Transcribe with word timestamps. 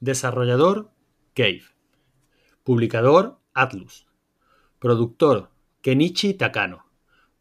Desarrollador 0.00 0.90
Cave. 1.34 1.62
Publicador 2.64 3.38
Atlus. 3.54 4.06
Productor 4.78 5.48
Kenichi 5.80 6.34
Takano. 6.34 6.82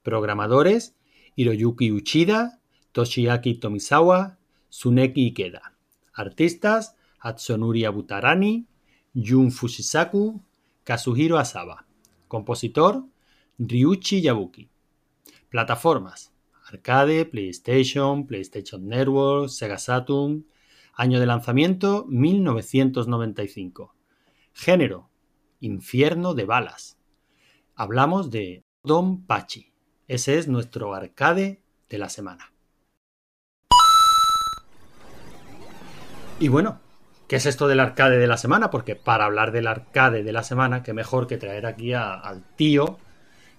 Programadores 0.03 0.95
Hiroyuki 1.35 1.91
Uchida, 1.91 2.59
Toshiaki 2.93 3.59
Tomisawa, 3.59 4.37
Tsuneki 4.71 5.27
Ikeda. 5.27 5.73
Artistas 6.13 6.95
Hatsonuri 7.19 7.85
Abutarani, 7.85 8.65
Jun 9.13 9.51
Fushisaku, 9.51 10.39
Kazuhiro 10.85 11.37
Asaba. 11.37 11.83
Compositor 12.29 13.03
Ryuichi 13.59 14.23
Yabuki. 14.23 14.69
Plataformas 15.51 16.31
Arcade, 16.71 17.25
PlayStation, 17.25 18.25
PlayStation 18.25 18.79
Network, 18.79 19.49
Sega 19.49 19.77
Saturn. 19.77 20.45
Año 20.97 21.19
de 21.19 21.25
lanzamiento 21.25 22.05
1995. 22.07 23.93
Género 24.53 25.09
Infierno 25.59 26.33
de 26.33 26.45
balas. 26.45 26.97
Hablamos 27.75 28.31
de 28.31 28.63
Don 28.81 29.25
Pachi. 29.25 29.73
Ese 30.07 30.37
es 30.37 30.47
nuestro 30.47 30.93
arcade 30.93 31.61
de 31.89 31.97
la 31.97 32.07
semana. 32.07 32.53
Y 36.39 36.47
bueno, 36.47 36.79
¿qué 37.27 37.35
es 37.35 37.45
esto 37.45 37.67
del 37.67 37.81
arcade 37.81 38.17
de 38.17 38.27
la 38.27 38.37
semana? 38.37 38.69
Porque 38.69 38.95
para 38.95 39.25
hablar 39.25 39.51
del 39.51 39.67
arcade 39.67 40.23
de 40.23 40.31
la 40.31 40.43
semana, 40.43 40.81
qué 40.81 40.93
mejor 40.93 41.27
que 41.27 41.37
traer 41.37 41.65
aquí 41.65 41.91
al 41.91 42.43
tío 42.55 42.99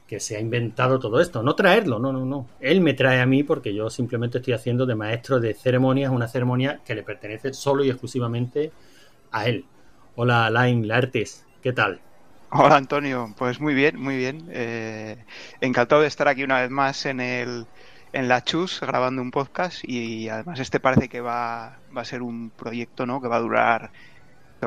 que 0.07 0.21
se 0.21 0.37
ha 0.37 0.41
inventado 0.41 0.99
todo 0.99 1.21
esto. 1.21 1.43
No 1.43 1.55
traerlo, 1.55 1.99
no, 1.99 2.13
no, 2.13 2.25
no. 2.25 2.49
Él 2.61 2.81
me 2.81 2.95
trae 2.95 3.21
a 3.21 3.27
mí 3.27 3.43
porque 3.43 3.75
yo 3.75 3.91
simplemente 3.91 4.39
estoy 4.39 4.55
haciendo 4.55 4.87
de 4.87 4.95
maestro 4.95 5.41
de 5.41 5.55
ceremonias 5.55 6.11
una 6.13 6.29
ceremonia 6.29 6.81
que 6.85 6.95
le 6.95 7.03
pertenece 7.03 7.53
solo 7.53 7.85
y 7.85 7.91
exclusivamente 7.91 8.73
a 9.33 9.47
él. 9.47 9.65
Hola, 10.15 10.47
Alain 10.47 10.87
Laertes, 10.87 11.45
¿qué 11.63 11.73
tal? 11.73 12.01
Hola, 12.51 12.77
Antonio. 12.77 13.35
Pues 13.37 13.61
muy 13.61 13.75
bien, 13.75 14.01
muy 14.01 14.17
bien. 14.17 14.49
Eh, 14.51 15.25
encantado 15.61 16.03
de 16.03 16.09
estar 16.09 16.29
aquí 16.29 16.45
una 16.45 16.61
vez 16.61 16.71
más 16.71 17.05
en 17.07 17.21
el 17.21 17.67
en 18.13 18.29
la 18.29 18.43
Chus 18.43 18.81
grabando 18.81 19.21
un 19.21 19.31
podcast 19.31 19.85
y 19.85 20.31
además 20.31 20.59
este 20.59 20.81
parece 20.81 21.09
que 21.09 21.21
va, 21.21 21.81
va 21.95 22.01
a 22.01 22.05
ser 22.05 22.23
un 22.23 22.49
proyecto 22.49 23.05
¿no? 23.05 23.21
que 23.21 23.29
va 23.29 23.37
a 23.37 23.41
durar 23.41 23.91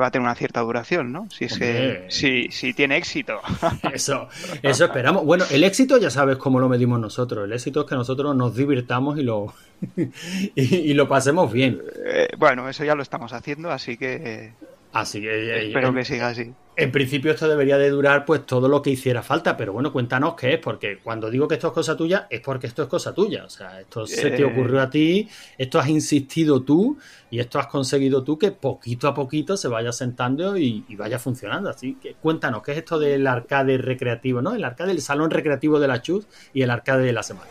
va 0.00 0.08
a 0.08 0.10
tener 0.10 0.24
una 0.24 0.34
cierta 0.34 0.60
duración, 0.60 1.12
¿no? 1.12 1.28
Si 1.30 1.44
es 1.44 1.58
que 1.58 2.06
si, 2.08 2.74
tiene 2.74 2.96
éxito. 2.96 3.40
Eso, 3.92 4.28
eso 4.62 4.84
esperamos. 4.84 5.24
Bueno, 5.24 5.44
el 5.50 5.64
éxito 5.64 5.98
ya 5.98 6.10
sabes 6.10 6.36
cómo 6.36 6.58
lo 6.58 6.68
medimos 6.68 6.98
nosotros. 7.00 7.44
El 7.44 7.52
éxito 7.52 7.80
es 7.82 7.86
que 7.86 7.94
nosotros 7.94 8.34
nos 8.34 8.54
divirtamos 8.54 9.18
y 9.18 9.22
lo 9.22 9.54
y, 10.54 10.92
lo 10.94 11.08
pasemos 11.08 11.52
bien. 11.52 11.80
Eh, 12.04 12.28
bueno, 12.36 12.68
eso 12.68 12.84
ya 12.84 12.94
lo 12.94 13.02
estamos 13.02 13.32
haciendo, 13.32 13.70
así 13.70 13.96
que 13.96 14.52
Así 14.92 15.20
que 15.20 15.66
espero 15.66 15.94
que 15.94 16.04
siga 16.04 16.28
así. 16.28 16.52
En 16.76 16.92
principio 16.92 17.32
esto 17.32 17.46
debería 17.46 17.76
de 17.76 17.90
durar 17.90 18.24
pues 18.24 18.46
todo 18.46 18.66
lo 18.66 18.80
que 18.80 18.88
hiciera 18.88 19.22
falta, 19.22 19.54
pero 19.54 19.72
bueno, 19.74 19.92
cuéntanos 19.92 20.34
qué 20.34 20.54
es, 20.54 20.60
porque 20.60 20.98
cuando 20.98 21.28
digo 21.28 21.46
que 21.46 21.56
esto 21.56 21.66
es 21.66 21.72
cosa 21.74 21.94
tuya, 21.94 22.26
es 22.30 22.40
porque 22.40 22.68
esto 22.68 22.82
es 22.82 22.88
cosa 22.88 23.12
tuya. 23.12 23.44
O 23.44 23.50
sea, 23.50 23.80
esto 23.80 24.06
se 24.06 24.30
te 24.30 24.40
eh. 24.40 24.44
ocurrió 24.44 24.80
a 24.80 24.88
ti, 24.88 25.28
esto 25.58 25.78
has 25.78 25.88
insistido 25.88 26.62
tú 26.62 26.96
y 27.30 27.38
esto 27.38 27.58
has 27.58 27.66
conseguido 27.66 28.24
tú 28.24 28.38
que 28.38 28.52
poquito 28.52 29.08
a 29.08 29.14
poquito 29.14 29.58
se 29.58 29.68
vaya 29.68 29.92
sentando 29.92 30.56
y, 30.56 30.82
vaya 30.96 31.18
funcionando. 31.18 31.68
Así 31.68 31.98
que 32.00 32.14
cuéntanos, 32.14 32.62
¿qué 32.62 32.72
es 32.72 32.78
esto 32.78 32.98
del 32.98 33.26
arcade 33.26 33.76
recreativo, 33.76 34.40
no? 34.40 34.54
El 34.54 34.64
arcade 34.64 34.92
del 34.92 35.02
salón 35.02 35.30
recreativo 35.30 35.78
de 35.80 35.88
la 35.88 36.00
Chus 36.00 36.26
y 36.54 36.62
el 36.62 36.70
arcade 36.70 37.04
de 37.04 37.12
la 37.12 37.22
semana. 37.22 37.50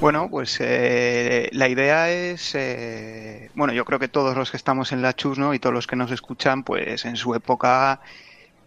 Bueno, 0.00 0.28
pues 0.28 0.58
eh, 0.60 1.48
la 1.52 1.68
idea 1.68 2.10
es, 2.10 2.54
eh, 2.54 3.50
bueno, 3.54 3.72
yo 3.72 3.84
creo 3.84 3.98
que 3.98 4.08
todos 4.08 4.36
los 4.36 4.50
que 4.50 4.56
estamos 4.56 4.92
en 4.92 5.02
la 5.02 5.14
Chus, 5.14 5.38
¿no? 5.38 5.54
Y 5.54 5.58
todos 5.58 5.74
los 5.74 5.86
que 5.86 5.96
nos 5.96 6.10
escuchan, 6.10 6.64
pues 6.64 7.04
en 7.04 7.16
su 7.16 7.34
época 7.34 8.00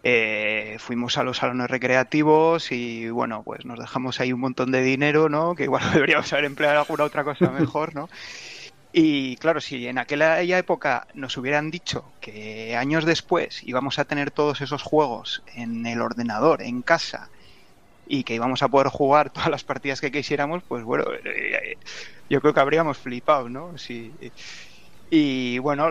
eh, 0.02 0.76
fuimos 0.78 1.18
a 1.18 1.22
los 1.22 1.36
salones 1.38 1.68
recreativos 1.68 2.72
y 2.72 3.10
bueno, 3.10 3.42
pues 3.44 3.64
nos 3.66 3.78
dejamos 3.78 4.20
ahí 4.20 4.32
un 4.32 4.40
montón 4.40 4.72
de 4.72 4.82
dinero, 4.82 5.28
¿no? 5.28 5.54
Que 5.54 5.64
igual 5.64 5.82
deberíamos 5.92 6.32
haber 6.32 6.46
empleado 6.46 6.80
alguna 6.80 7.04
otra 7.04 7.24
cosa 7.24 7.50
mejor, 7.58 7.94
¿no? 7.94 8.08
Y 8.90 9.36
claro, 9.36 9.60
si 9.60 9.86
en 9.86 9.98
aquella 9.98 10.40
época 10.58 11.06
nos 11.14 11.36
hubieran 11.36 11.70
dicho 11.70 12.10
que 12.20 12.74
años 12.74 13.04
después 13.04 13.62
íbamos 13.64 13.98
a 13.98 14.06
tener 14.06 14.30
todos 14.30 14.62
esos 14.62 14.82
juegos 14.82 15.42
en 15.54 15.84
el 15.86 16.00
ordenador, 16.00 16.62
en 16.62 16.80
casa, 16.80 17.28
y 18.08 18.24
que 18.24 18.34
íbamos 18.34 18.62
a 18.62 18.68
poder 18.68 18.88
jugar 18.88 19.30
todas 19.32 19.50
las 19.50 19.64
partidas 19.64 20.00
que 20.00 20.10
quisiéramos, 20.10 20.62
pues 20.66 20.82
bueno, 20.82 21.04
eh, 21.24 21.76
yo 22.28 22.40
creo 22.40 22.54
que 22.54 22.60
habríamos 22.60 22.98
flipado, 22.98 23.48
¿no? 23.48 23.76
Sí. 23.78 24.12
Y 25.10 25.58
bueno, 25.58 25.90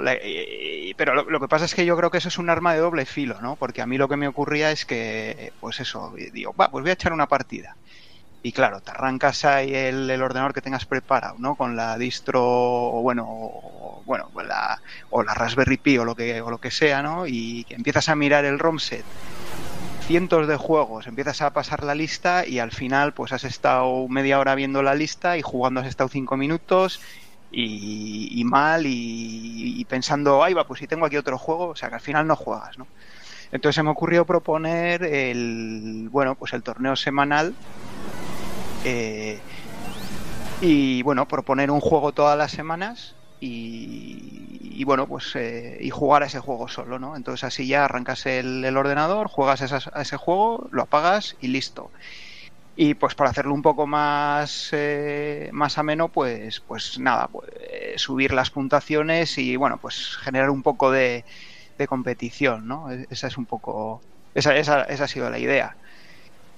pero 0.95 1.23
lo, 1.23 1.39
que 1.39 1.47
pasa 1.47 1.66
es 1.66 1.73
que 1.73 1.85
yo 1.85 1.97
creo 1.97 2.11
que 2.11 2.19
eso 2.19 2.28
es 2.28 2.38
un 2.38 2.51
arma 2.51 2.73
de 2.73 2.81
doble 2.81 3.05
filo, 3.05 3.41
¿no? 3.41 3.55
Porque 3.55 3.81
a 3.81 3.88
mí 3.88 3.97
lo 3.97 4.07
que 4.07 4.16
me 4.16 4.28
ocurría 4.28 4.72
es 4.72 4.85
que, 4.85 5.53
pues 5.59 5.79
eso, 5.79 6.13
digo, 6.33 6.53
va, 6.53 6.69
pues 6.69 6.83
voy 6.83 6.91
a 6.91 6.94
echar 6.94 7.13
una 7.13 7.28
partida. 7.28 7.78
Y 8.44 8.51
claro, 8.51 8.79
te 8.81 8.91
arrancas 8.91 9.44
ahí 9.45 9.73
el, 9.73 10.22
ordenador 10.22 10.53
que 10.53 10.61
tengas 10.61 10.85
preparado, 10.85 11.35
¿no? 11.39 11.55
Con 11.55 11.75
la 11.75 11.97
distro, 11.97 12.44
o 12.44 13.01
bueno, 13.01 13.25
o, 13.28 14.03
la, 14.45 14.79
o 15.09 15.23
la 15.23 15.34
Raspberry 15.34 15.78
Pi 15.78 15.97
o 15.97 16.05
lo 16.05 16.16
que, 16.16 16.39
o 16.41 16.51
lo 16.51 16.59
que 16.59 16.69
sea, 16.69 17.01
¿no? 17.01 17.25
Y 17.25 17.66
empiezas 17.69 18.09
a 18.09 18.16
mirar 18.16 18.45
el 18.45 18.59
ROM 18.59 18.78
set 18.78 19.07
cientos 20.07 20.47
de 20.47 20.56
juegos, 20.56 21.06
empiezas 21.06 21.41
a 21.41 21.51
pasar 21.51 21.84
la 21.84 21.94
lista 21.94 22.47
y 22.47 22.59
al 22.59 22.72
final 22.72 23.13
pues 23.13 23.34
has 23.34 23.44
estado 23.44 24.07
media 24.07 24.40
hora 24.40 24.56
viendo 24.56 24.81
la 24.81 24.95
lista 24.95 25.38
y 25.38 25.41
jugando 25.41 25.81
has 25.81 25.88
estado 25.88 26.07
cinco 26.07 26.38
minutos 26.38 27.01
y, 27.51 28.41
mal 28.46 28.84
y, 28.85 29.85
pensando, 29.90 30.46
ay 30.46 30.53
va, 30.53 30.66
pues 30.66 30.79
si 30.79 30.88
tengo 30.88 31.06
aquí 31.06 31.17
otro 31.17 31.38
juego, 31.38 31.67
o 31.67 31.75
sea 31.75 31.90
que 31.90 31.96
al 31.96 32.01
final 32.01 32.25
no 32.25 32.38
juegas, 32.38 32.78
¿no? 32.78 32.88
Entonces 33.51 33.75
se 33.75 33.84
me 33.84 33.90
ocurrió 33.90 34.25
proponer 34.25 35.03
el, 35.03 36.07
bueno, 36.09 36.35
pues 36.35 36.53
el 36.53 36.63
torneo 36.63 36.96
semanal 36.96 37.53
eh, 38.85 39.41
y 40.62 41.01
bueno, 41.03 41.28
proponer 41.28 41.69
un 41.69 41.81
juego 41.81 42.13
todas 42.13 42.38
las 42.38 42.51
semanas 42.51 43.16
y, 43.40 44.84
bueno, 44.86 45.08
pues 45.08 45.36
eh, 45.36 45.78
y 45.81 45.90
jugar 45.90 46.24
a 46.24 46.28
ese 46.28 46.40
juego 46.40 46.68
solo, 46.68 47.00
¿no? 47.00 47.16
Entonces 47.16 47.44
así 47.44 47.68
ya 47.68 47.86
arrancas 47.86 48.25
el, 48.25 48.66
ordenador, 48.78 49.28
juegas 49.28 49.62
a 49.72 50.02
ese 50.02 50.18
juego, 50.18 50.68
lo 50.72 50.84
apagas 50.84 51.36
y 51.40 51.47
listo. 51.47 51.92
Y 52.76 52.94
pues 52.96 53.16
para 53.16 53.31
hacerlo 53.31 53.53
un 53.53 53.64
poco 53.64 53.88
más, 53.88 54.70
eh, 54.72 55.50
más 55.53 55.78
ameno, 55.78 56.09
pues, 56.09 56.62
pues 56.62 57.00
nada, 57.00 57.28
pues, 57.28 57.50
subir 57.97 58.34
las 58.34 58.52
puntuaciones 58.52 59.38
y 59.38 59.56
bueno, 59.56 59.80
pues 59.80 60.18
generar 60.22 60.50
un 60.52 60.64
poco 60.64 60.92
de, 60.92 61.26
de 61.78 61.88
competición, 61.88 62.68
¿no? 62.68 62.92
E-, 62.92 63.08
esa 63.09 63.28
es 63.28 63.38
un 63.38 63.47
poco, 63.47 64.03
esa, 64.34 64.56
esa, 64.58 64.84
esa 64.84 65.06
ha 65.06 65.08
sido 65.08 65.30
la 65.30 65.40
idea 65.40 65.78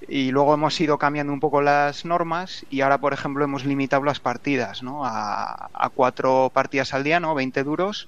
y 0.07 0.31
luego 0.31 0.53
hemos 0.53 0.79
ido 0.79 0.97
cambiando 0.97 1.33
un 1.33 1.39
poco 1.39 1.61
las 1.61 2.05
normas 2.05 2.65
y 2.69 2.81
ahora, 2.81 2.99
por 2.99 3.13
ejemplo, 3.13 3.43
hemos 3.43 3.65
limitado 3.65 4.03
las 4.03 4.19
partidas 4.19 4.81
¿no? 4.83 5.05
a, 5.05 5.69
a 5.73 5.89
cuatro 5.89 6.51
partidas 6.53 6.93
al 6.93 7.03
día, 7.03 7.19
¿no? 7.19 7.35
20 7.35 7.63
duros 7.63 8.07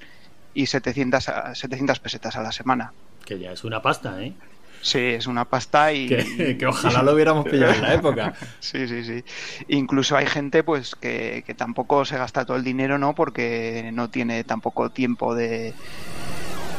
y 0.54 0.68
700, 0.68 1.30
700 1.54 2.00
pesetas 2.00 2.36
a 2.36 2.42
la 2.42 2.52
semana. 2.52 2.94
Que 3.26 3.40
ya 3.40 3.52
es 3.52 3.64
una 3.64 3.82
pasta, 3.82 4.22
¿eh? 4.22 4.34
Sí, 4.82 5.00
es 5.00 5.28
una 5.28 5.46
pasta 5.46 5.94
y... 5.94 6.08
Que, 6.08 6.66
ojalá 6.68 7.04
lo 7.04 7.14
hubiéramos 7.14 7.46
pillado 7.46 7.74
en 7.74 7.82
la 7.82 7.94
época. 7.94 8.34
sí, 8.60 8.88
sí, 8.88 9.04
sí. 9.04 9.24
Incluso 9.68 10.18
hay 10.18 10.26
gente 10.26 10.64
pues 10.64 10.96
que, 10.96 11.44
que 11.46 11.54
tampoco 11.54 12.04
se 12.04 12.18
gasta 12.18 12.46
todo 12.46 12.58
el 12.58 12.64
dinero, 12.64 12.98
¿no? 12.98 13.14
Porque 13.14 13.92
no 13.94 14.10
tiene 14.10 14.44
tampoco 14.44 14.90
tiempo 14.90 15.36
de 15.36 15.74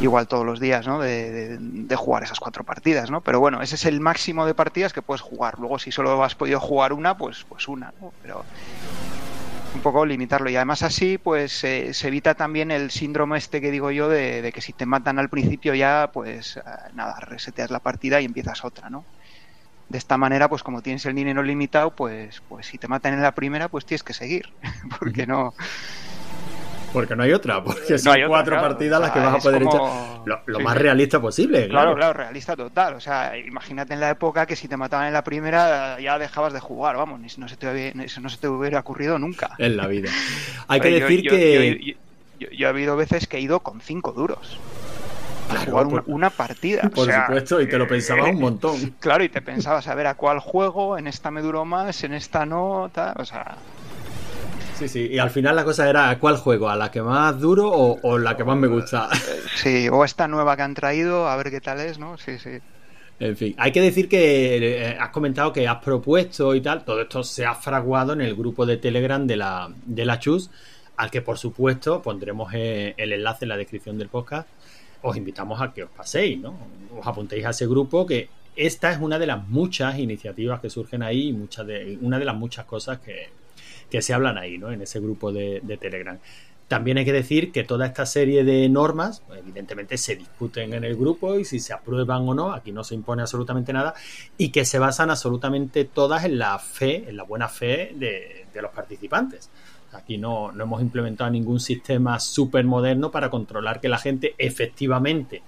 igual 0.03 0.27
todos 0.27 0.45
los 0.45 0.61
días, 0.61 0.87
¿no? 0.87 0.99
De, 1.01 1.59
jugar 1.97 2.25
esas 2.25 2.41
cuatro 2.41 2.65
partidas, 2.65 3.11
¿no? 3.11 3.21
Pero 3.21 3.39
bueno, 3.39 3.63
ese 3.63 3.77
es 3.77 3.85
el 3.85 4.01
máximo 4.01 4.47
de 4.47 4.55
partidas 4.55 4.93
que 4.93 5.03
puedes 5.03 5.21
jugar. 5.21 5.59
Luego, 5.59 5.79
si 5.79 5.93
solo 5.93 6.23
has 6.25 6.35
podido 6.35 6.59
jugar 6.59 6.93
una, 6.93 7.17
pues, 7.17 7.45
pues 7.49 7.69
una, 7.69 7.93
¿no? 8.01 8.13
Pero 8.23 8.45
un 9.75 9.81
poco 9.81 10.05
limitarlo. 10.05 10.51
Y 10.51 10.57
además 10.57 10.83
así, 10.83 11.19
pues 11.19 11.53
se 11.53 11.93
evita 12.07 12.35
también 12.35 12.71
el 12.71 12.91
síndrome 12.91 13.39
este 13.39 13.61
que 13.61 13.71
digo 13.71 13.91
yo 13.91 14.09
de, 14.09 14.51
que 14.53 14.61
si 14.61 14.73
te 14.73 14.87
matan 14.87 15.19
al 15.19 15.29
principio 15.29 15.75
ya, 15.75 16.11
pues 16.13 16.57
eh, 16.57 16.63
nada, 16.95 17.21
reseteas 17.21 17.71
la 17.71 17.79
partida 17.79 18.21
y 18.21 18.25
empiezas 18.25 18.65
otra, 18.65 18.91
¿no? 18.91 19.05
De 19.89 19.99
esta 19.99 20.17
manera, 20.17 20.49
pues 20.49 20.63
como 20.63 20.83
tienes 20.83 21.05
el 21.07 21.15
dinero 21.15 21.43
limitado, 21.43 21.95
pues, 21.95 22.43
pues 22.49 22.67
si 22.67 22.79
te 22.79 22.89
matan 22.89 23.15
en 23.15 23.23
la 23.23 23.33
primera, 23.33 23.69
pues 23.69 23.85
tienes 23.85 24.03
que 24.03 24.15
seguir, 24.15 24.53
porque 24.99 25.27
no 25.27 25.55
porque 26.93 27.17
no 27.17 27.23
hay 27.23 27.33
otra, 27.33 27.63
porque 27.65 27.99
son 27.99 28.17
cuatro 28.29 28.61
partidas 28.61 29.01
las 29.01 29.11
que 29.11 29.21
vas 29.21 29.35
a 29.35 29.39
poder 29.39 29.63
echar 29.63 29.81
lo, 30.47 30.61
más 30.61 30.77
realista 30.77 31.21
posible. 31.21 31.69
Claro. 31.69 31.95
claro, 31.95 32.13
realista 32.13 32.57
total. 32.57 32.95
O 32.95 33.01
sea, 33.01 33.37
imagínate 33.37 33.95
en 33.95 34.01
la 34.01 34.11
época 34.11 34.47
que 34.47 34.57
si 34.57 34.69
te 34.69 34.77
mataban 34.77 35.07
en 35.07 35.13
la 35.13 35.25
primera 35.25 35.99
ya 36.01 36.19
dejabas 36.19 36.53
de 36.53 36.61
jugar, 36.61 36.97
vamos, 36.97 37.39
no 37.39 37.49
se 37.49 37.57
te, 37.57 38.05
eso 38.05 38.21
no 38.21 38.29
se 38.29 38.39
te 38.39 38.49
hubiera 38.49 38.81
ocurrido 38.81 39.19
nunca. 39.19 39.51
En 39.63 39.77
la 39.77 39.87
vida. 39.87 40.11
Hay 40.69 40.81
que 40.81 40.91
decir 40.91 41.23
que... 41.23 41.97
Yo, 42.41 42.67
he 42.67 42.69
habido 42.69 42.97
veces 42.97 43.29
que 43.29 43.37
he 43.37 43.41
ido 43.41 43.61
con 43.61 43.81
cinco 43.81 44.13
duros. 44.13 44.59
A 45.51 45.65
jugar 45.65 45.87
una, 46.07 46.31
partida. 46.31 46.83
Por 46.93 47.13
supuesto, 47.13 47.61
y 47.61 47.69
te 47.69 47.79
lo 47.79 47.87
pensabas 47.87 48.31
un 48.31 48.41
montón. 48.41 48.95
Claro, 48.99 49.23
y 49.23 49.29
te 49.29 49.41
pensabas 49.41 49.87
a 49.87 49.95
ver 49.95 50.09
a 50.09 50.15
cuál 50.15 50.41
juego, 50.41 50.99
en 50.99 51.07
esta 51.07 51.31
me 51.31 51.43
duró 51.43 51.65
más, 51.65 52.03
en 52.03 52.15
esta 52.15 52.45
no, 52.45 52.91
tal, 52.93 53.15
o 53.19 53.25
sea... 53.25 53.57
Sí, 54.83 54.89
sí, 54.89 55.09
y 55.13 55.19
al 55.21 55.31
final 55.31 55.55
la 55.55 55.65
cosa 55.65 55.89
era 55.89 56.19
¿cuál 56.19 56.37
juego? 56.37 56.69
¿A 56.69 56.75
la 56.75 56.91
que 56.91 57.01
más 57.01 57.39
duro 57.39 57.71
o, 57.71 58.19
la 58.19 58.37
que 58.37 58.43
más 58.43 58.57
me 58.57 58.67
gusta? 58.67 59.09
Sí, 59.55 59.89
o 59.89 60.05
esta 60.05 60.27
nueva 60.27 60.57
que 60.57 60.63
han 60.63 60.75
traído, 60.75 61.29
a 61.29 61.37
ver 61.37 61.53
qué 61.53 61.61
tal 61.61 61.79
es, 61.79 62.01
¿no? 62.01 62.19
Sí, 62.19 62.37
sí. 62.41 62.59
En 63.21 63.37
fin, 63.37 63.55
hay 63.59 63.71
que 63.71 63.81
decir 63.81 64.09
que 64.09 64.57
eh, 64.57 64.97
has 64.99 65.11
comentado 65.11 65.53
que 65.53 65.69
has 65.69 65.77
propuesto 65.77 66.53
y 66.57 66.61
tal, 66.61 66.85
todo 66.85 67.01
esto 67.01 67.23
se 67.23 67.47
ha 67.47 67.55
fraguado 67.55 68.15
en 68.15 68.23
el 68.23 68.35
grupo 68.35 68.67
de 68.67 68.77
Telegram 68.79 69.25
de 69.25 69.37
la, 69.37 69.73
de 69.87 70.05
la 70.05 70.19
Chus, 70.19 70.51
al 70.97 71.13
que 71.13 71.23
por 71.23 71.39
supuesto 71.39 72.03
pondremos 72.03 72.53
eh, 72.53 72.95
el 72.97 73.13
enlace 73.13 73.45
en 73.45 73.51
la 73.51 73.57
descripción 73.57 73.97
del 73.97 74.09
podcast. 74.09 74.49
Os 75.03 75.17
invitamos 75.17 75.63
a 75.63 75.73
que 75.73 75.85
os 75.85 75.91
paséis, 75.91 76.41
¿no? 76.41 76.57
Os 76.99 77.07
apuntéis 77.07 77.47
a 77.47 77.51
ese 77.51 77.69
grupo 77.69 78.05
que 78.05 78.29
esta 78.57 78.91
es 78.91 78.99
una 78.99 79.21
de 79.21 79.27
las 79.27 79.47
muchas 79.47 79.97
iniciativas 80.01 80.59
que 80.59 80.71
surgen 80.71 81.05
ahí, 81.05 81.33
muchas 81.33 81.69
de, 81.69 81.99
una 82.01 82.19
de 82.19 82.25
las 82.25 82.35
muchas 82.35 82.65
cosas 82.65 82.99
que, 82.99 83.29
se 84.01 84.15
hablan 84.15 84.39
ahí, 84.39 84.57
¿no? 84.57 84.71
En 84.73 84.81
ese 84.81 85.01
grupo 85.01 85.33
de, 85.33 85.61
Telegram. 85.81 86.19
También 86.69 86.97
hay 86.97 87.05
que 87.05 87.13
decir 87.13 87.53
que 87.53 87.65
toda 87.65 87.85
esta 87.85 88.07
serie 88.07 88.45
de 88.45 88.67
normas, 88.69 89.23
evidentemente, 89.37 89.99
se 89.99 90.17
discuten 90.17 90.73
en 90.73 90.85
el 90.85 90.97
grupo 90.97 91.39
y 91.39 91.45
si 91.45 91.61
se 91.61 91.75
aprueban 91.75 92.27
o 92.27 92.35
no, 92.35 92.53
aquí 92.53 92.73
no 92.73 92.83
se 92.83 92.95
impone 92.95 93.21
absolutamente 93.21 93.75
nada, 93.75 93.93
y 94.39 94.49
que 94.49 94.65
se 94.65 94.79
basan 94.79 95.11
absolutamente 95.11 95.85
todas 95.85 96.25
en 96.25 96.39
la 96.39 96.59
fe, 96.59 97.09
en 97.09 97.19
la 97.19 97.25
buena 97.25 97.49
fe 97.49 97.93
de, 97.95 98.47
los 98.63 98.71
participantes. 98.71 99.51
Aquí 99.93 100.17
no, 100.17 100.53
no 100.53 100.65
hemos 100.65 100.81
implementado 100.81 101.31
ningún 101.31 101.61
sistema 101.61 102.19
súper 102.19 102.65
moderno 102.65 103.11
para 103.11 103.29
controlar 103.29 103.81
que 103.81 103.89
la 103.89 103.99
gente 103.99 104.35
efectivamente 104.39 105.43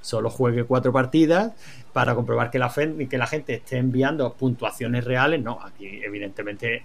solo 0.00 0.30
juegue 0.30 0.64
cuatro 0.64 0.92
partidas 0.92 1.52
para 1.92 2.14
comprobar 2.14 2.50
que 2.50 2.58
la, 2.58 2.72
que 3.08 3.18
la 3.18 3.26
gente 3.26 3.54
esté 3.54 3.78
enviando 3.78 4.32
puntuaciones 4.34 5.04
reales. 5.04 5.42
No, 5.42 5.58
aquí 5.62 6.00
evidentemente 6.02 6.84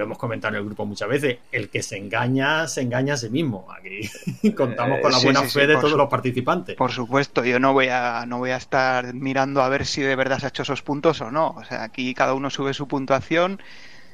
lo 0.00 0.06
hemos 0.06 0.18
comentado 0.18 0.54
en 0.54 0.60
el 0.60 0.64
grupo 0.64 0.86
muchas 0.86 1.10
veces, 1.10 1.38
el 1.52 1.68
que 1.68 1.82
se 1.82 1.98
engaña, 1.98 2.66
se 2.66 2.80
engaña 2.80 3.14
a 3.14 3.16
sí 3.18 3.28
mismo. 3.28 3.68
Aquí 3.70 4.52
contamos 4.56 4.98
con 5.00 5.12
la 5.12 5.18
buena 5.18 5.42
fe 5.42 5.66
de 5.66 5.76
todos 5.76 5.92
los 5.92 6.08
participantes. 6.08 6.74
Por 6.74 6.90
supuesto, 6.90 7.44
yo 7.44 7.60
no 7.60 7.74
voy 7.74 7.88
a 7.88 8.24
no 8.26 8.38
voy 8.38 8.50
a 8.50 8.56
estar 8.56 9.12
mirando 9.12 9.62
a 9.62 9.68
ver 9.68 9.84
si 9.84 10.00
de 10.00 10.16
verdad 10.16 10.38
se 10.38 10.46
ha 10.46 10.48
hecho 10.48 10.62
esos 10.62 10.80
puntos 10.80 11.20
o 11.20 11.30
no. 11.30 11.50
O 11.50 11.64
sea, 11.64 11.82
aquí 11.82 12.14
cada 12.14 12.32
uno 12.32 12.48
sube 12.48 12.72
su 12.72 12.88
puntuación, 12.88 13.60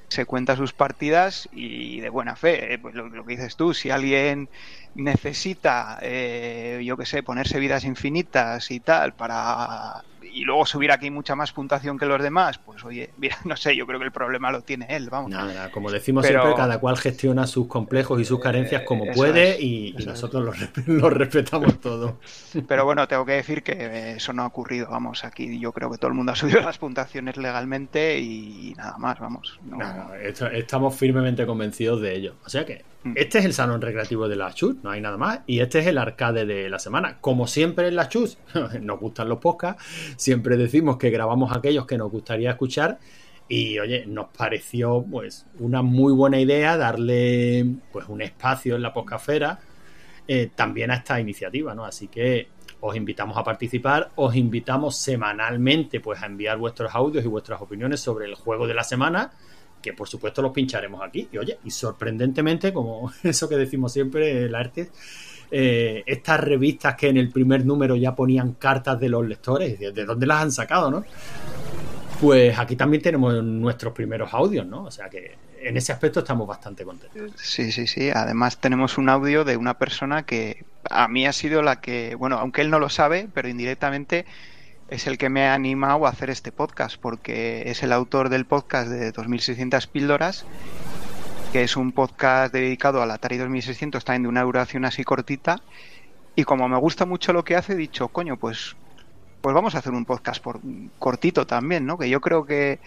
se 0.09 0.25
cuenta 0.25 0.57
sus 0.57 0.73
partidas 0.73 1.49
y 1.53 2.01
de 2.01 2.09
buena 2.09 2.35
fe. 2.35 2.75
Eh, 2.75 2.79
pues 2.81 2.97
lo, 2.97 3.09
lo 3.09 3.25
que 3.25 3.37
dices 3.37 3.55
tú, 3.55 3.73
si 3.73 3.91
alguien 3.91 4.49
necesita, 4.97 5.99
eh, 6.03 6.83
yo 6.85 6.97
qué 6.97 7.07
sé, 7.07 7.23
ponerse 7.23 7.61
vidas 7.61 7.85
infinitas 7.85 8.71
y 8.71 8.81
tal 8.81 9.13
para 9.13 10.03
y 10.37 10.45
luego 10.45 10.67
subir 10.67 10.93
aquí 10.93 11.11
mucha 11.11 11.35
más 11.35 11.51
puntuación 11.53 11.99
que 11.99 12.05
los 12.05 12.23
demás, 12.23 12.59
pues 12.59 12.85
oye, 12.85 13.11
mira, 13.17 13.39
no 13.45 13.57
sé, 13.57 13.75
yo 13.75 13.87
creo 13.87 13.99
que 13.99 14.05
el 14.05 14.13
problema 14.13 14.53
lo 14.53 14.61
tiene 14.61 14.87
él, 14.91 15.09
vamos. 15.09 15.31
Nada, 15.31 15.71
como 15.71 15.91
decimos 15.91 16.27
siempre, 16.27 16.55
cada 16.55 16.79
cual 16.79 16.99
gestiona 16.99 17.47
sus 17.47 17.67
complejos 17.67 18.21
y 18.21 18.25
sus 18.27 18.39
carencias 18.39 18.83
como 18.83 19.07
puede 19.15 19.61
y, 19.61 19.95
nosotros 20.05 20.45
los, 20.87 21.13
respetamos 21.15 21.81
todo. 21.81 22.19
Pero 22.69 22.85
bueno, 22.85 23.09
tengo 23.09 23.25
que 23.25 23.33
decir 23.33 23.63
que 23.63 24.13
eso 24.13 24.33
no 24.35 24.43
ha 24.43 24.47
ocurrido, 24.47 24.89
vamos, 24.91 25.25
aquí 25.25 25.59
yo 25.59 25.73
creo 25.73 25.91
que 25.91 25.97
todo 25.97 26.09
el 26.09 26.15
mundo 26.15 26.33
ha 26.33 26.37
subido 26.37 26.61
las 26.63 26.77
puntuaciones 26.77 27.39
legalmente 27.39 28.19
y 28.19 28.75
nada 28.77 28.99
más, 28.99 29.19
vamos. 29.19 29.59
estamos 30.53 30.95
firmemente 30.95 31.47
convencidos 31.47 32.03
de 32.03 32.15
ello. 32.15 32.35
O 32.45 32.51
sea 32.51 32.67
que. 32.67 32.85
Este 33.15 33.39
es 33.39 33.45
el 33.45 33.53
salón 33.53 33.81
recreativo 33.81 34.29
de 34.29 34.37
la 34.37 34.53
Chus, 34.53 34.77
no 34.83 34.91
hay 34.91 35.01
nada 35.01 35.17
más. 35.17 35.41
Y 35.47 35.61
este 35.61 35.79
es 35.79 35.87
el 35.87 35.99
arcade 35.99 36.45
de 36.45 36.69
la 36.69 36.79
semana. 36.79 37.19
Como 37.21 37.47
siempre 37.47 37.89
en 37.89 37.97
la 37.97 38.09
Chus, 38.09 38.39
nos 38.81 39.01
gustan 39.01 39.29
los 39.29 39.39
podcasts 39.39 39.85
siempre 40.17 40.57
decimos 40.57 40.97
que 40.97 41.11
grabamos 41.11 41.55
aquellos 41.57 41.87
que 41.87 41.99
nos 41.99 42.11
gustaría 42.11 42.51
escuchar 42.51 42.99
y 43.49 43.79
oye, 43.79 44.07
nos 44.07 44.29
pareció 44.37 45.05
pues 45.09 45.47
una 45.59 45.83
muy 45.83 46.13
buena 46.13 46.41
idea 46.41 46.77
darle 46.77 47.65
pues 47.93 48.09
un 48.09 48.23
espacio 48.23 48.77
en 48.77 48.83
la 48.83 48.93
poscafera 48.93 49.61
eh, 50.27 50.51
también 50.55 50.91
a 50.91 50.97
esta 50.97 51.21
iniciativa, 51.21 51.75
¿no? 51.75 51.85
Así 51.85 52.09
que 52.09 52.49
os 52.81 52.97
invitamos 52.97 53.37
a 53.37 53.45
participar, 53.45 54.11
os 54.17 54.35
invitamos 54.35 54.97
semanalmente 54.97 56.01
pues 56.01 56.23
a 56.23 56.27
enviar 56.27 56.59
vuestros 56.59 56.95
audios 56.95 57.25
y 57.25 57.29
vuestras 57.29 57.61
opiniones 57.61 58.01
sobre 58.01 58.27
el 58.27 58.35
juego 58.35 58.67
de 58.67 58.75
la 58.75 58.83
semana, 58.83 59.33
que 59.83 59.93
por 59.93 60.09
supuesto 60.09 60.43
los 60.43 60.53
pincharemos 60.53 61.03
aquí. 61.03 61.29
Y 61.33 61.39
oye, 61.39 61.59
y 61.65 61.71
sorprendentemente, 61.71 62.73
como 62.73 63.13
eso 63.23 63.49
que 63.49 63.57
decimos 63.57 63.93
siempre, 63.93 64.45
el 64.45 64.55
arte, 64.55 64.91
eh, 65.51 66.03
estas 66.07 66.41
revistas 66.41 66.97
que 66.97 67.09
en 67.09 67.17
el 67.17 67.31
primer 67.31 67.65
número 67.65 67.97
ya 67.97 68.15
ponían 68.15 68.55
cartas 68.55 68.99
de 68.99 69.09
los 69.09 69.27
lectores, 69.27 69.79
¿de 69.79 70.05
dónde 70.05 70.27
las 70.27 70.43
han 70.43 70.53
sacado, 70.53 70.91
no? 70.91 71.05
Pues 72.21 72.59
aquí 72.59 72.77
también 72.77 73.03
tenemos 73.03 73.43
nuestros 73.45 73.93
primeros 73.93 74.33
audios, 74.33 74.67
¿no? 74.67 74.85
O 74.85 74.91
sea 74.91 75.09
que 75.11 75.37
en 75.61 75.77
ese 75.77 75.93
aspecto 75.93 76.21
estamos 76.21 76.47
bastante 76.47 76.85
contentos. 76.85 77.33
Sí, 77.37 77.73
sí, 77.73 77.87
sí. 77.87 78.11
Además 78.11 78.59
tenemos 78.59 78.99
un 78.99 79.09
audio 79.09 79.45
de 79.45 79.57
una 79.57 79.75
persona 79.75 80.25
que 80.25 80.65
a 80.89 81.09
mí 81.09 81.27
ha 81.27 81.33
sido 81.33 81.63
la 81.63 81.81
que, 81.81 82.15
bueno, 82.15 82.39
aunque 82.39 82.63
él 82.63 82.71
no 82.71 82.79
lo 82.79 82.89
sabe, 82.89 83.29
pero 83.35 83.49
indirectamente 83.49 84.27
es 84.89 85.07
el 85.07 85.19
que 85.19 85.29
me 85.29 85.47
ha 85.47 85.55
animado 85.55 86.07
a 86.07 86.11
hacer 86.11 86.31
este 86.31 86.53
podcast, 86.53 86.97
porque 87.01 87.71
es 87.71 87.83
el 87.83 87.93
autor 87.93 88.29
del 88.29 88.45
podcast 88.45 88.89
de 88.89 89.13
2600 89.13 89.87
píldoras 89.87 90.47
que 91.53 91.63
es 91.63 91.77
un 91.77 91.93
podcast 91.93 92.53
dedicado 92.53 93.01
al 93.03 93.11
Atari 93.11 93.39
2600, 93.39 94.05
también 94.05 94.25
de 94.25 94.29
una 94.29 94.43
duración 94.43 94.85
así 94.85 95.05
cortita. 95.05 95.63
Y 96.35 96.45
como 96.45 96.69
me 96.69 96.77
gusta 96.77 97.07
mucho 97.07 97.33
lo 97.33 97.45
que 97.45 97.57
hace, 97.57 97.73
he 97.73 97.77
dicho, 97.77 98.09
coño, 98.09 98.37
pues, 98.37 98.77
pues 99.41 99.55
vamos 99.55 99.75
a 99.75 99.79
hacer 99.79 99.93
un 99.93 100.05
podcast 100.05 100.43
por, 100.43 100.61
cortito 100.99 101.47
también, 101.47 101.87
¿no? 101.87 101.97
Que 101.97 102.11
yo 102.11 102.21
creo 102.21 102.45
que 102.45 102.79